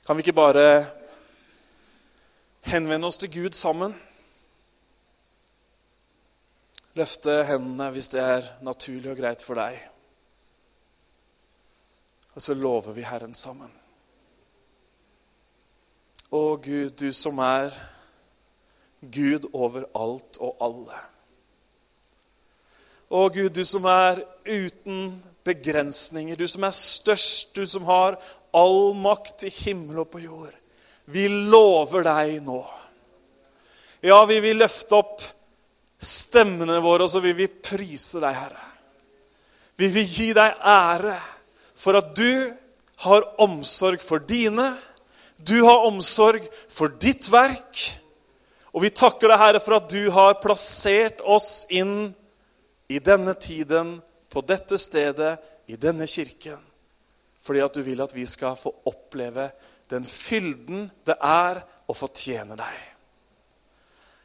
[0.06, 0.86] Kan vi ikke bare
[2.68, 3.94] henvende oss til Gud sammen?
[6.98, 9.76] Løfte hendene hvis det er naturlig og greit for deg.
[12.34, 13.70] Og så lover vi Herren sammen.
[16.30, 17.72] Å Gud, du som er
[19.00, 20.98] Gud over alt og alle.
[23.08, 25.14] Å Gud, du som er uten
[25.48, 28.18] begrensninger, du som er størst, du som har
[28.56, 30.54] all makt i himmel og på jord.
[31.08, 32.60] Vi lover deg nå.
[34.04, 35.24] Ja, vi vil løfte opp
[35.98, 38.64] stemmene våre, og så vil vi prise deg, Herre.
[39.78, 41.16] Vi vil gi deg ære
[41.78, 42.50] for at du
[43.04, 44.72] har omsorg for dine.
[45.38, 47.84] Du har omsorg for ditt verk.
[48.74, 52.10] Og vi takker deg, Herre, for at du har plassert oss inn
[52.88, 53.98] i denne tiden,
[54.28, 55.36] på dette stedet,
[55.68, 56.58] i denne kirken.
[57.38, 59.50] Fordi at du vil at vi skal få oppleve
[59.88, 62.78] den fylden det er å fortjene deg.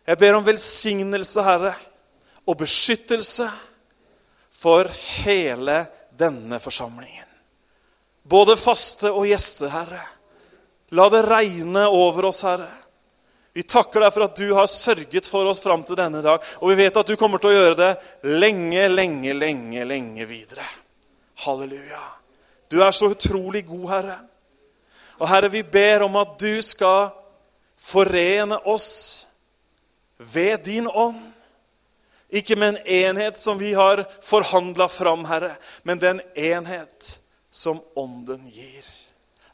[0.08, 1.74] Jeg ber om velsignelse, Herre,
[2.43, 3.47] og beskyttelse
[4.51, 4.89] for
[5.24, 5.86] hele
[6.20, 7.30] denne forsamlingen.
[8.24, 10.01] Både faste og gjester, Herre.
[10.95, 12.72] La det regne over oss, Herre.
[13.54, 16.41] Vi takker deg for at du har sørget for oss fram til denne dag.
[16.62, 17.91] Og vi vet at du kommer til å gjøre det
[18.41, 20.66] lenge, lenge, lenge, lenge videre.
[21.45, 22.01] Halleluja.
[22.74, 24.16] Du er så utrolig god, Herre.
[25.22, 27.12] Og Herre, vi ber om at du skal
[27.78, 28.89] forene oss
[30.18, 31.22] ved din ånd.
[32.34, 35.54] Ikke med en enhet som vi har forhandla fram, Herre,
[35.86, 37.12] men den enhet
[37.54, 38.88] som Ånden gir.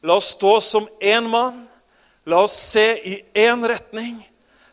[0.07, 1.65] La oss stå som én mann
[2.23, 4.19] La oss se i én retning.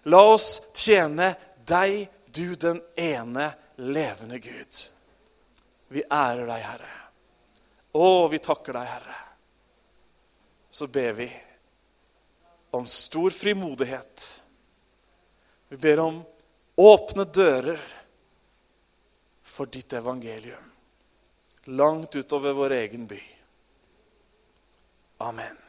[0.03, 1.35] La oss tjene
[1.67, 4.81] deg, du den ene levende Gud.
[5.89, 6.93] Vi ærer deg, Herre.
[7.97, 9.19] Å, vi takker deg, Herre.
[10.71, 11.29] Så ber vi
[12.77, 14.27] om stor frimodighet.
[15.69, 16.21] Vi ber om
[16.77, 17.81] åpne dører
[19.43, 20.73] for ditt evangelium.
[21.65, 23.23] Langt utover vår egen by.
[25.25, 25.66] Amen.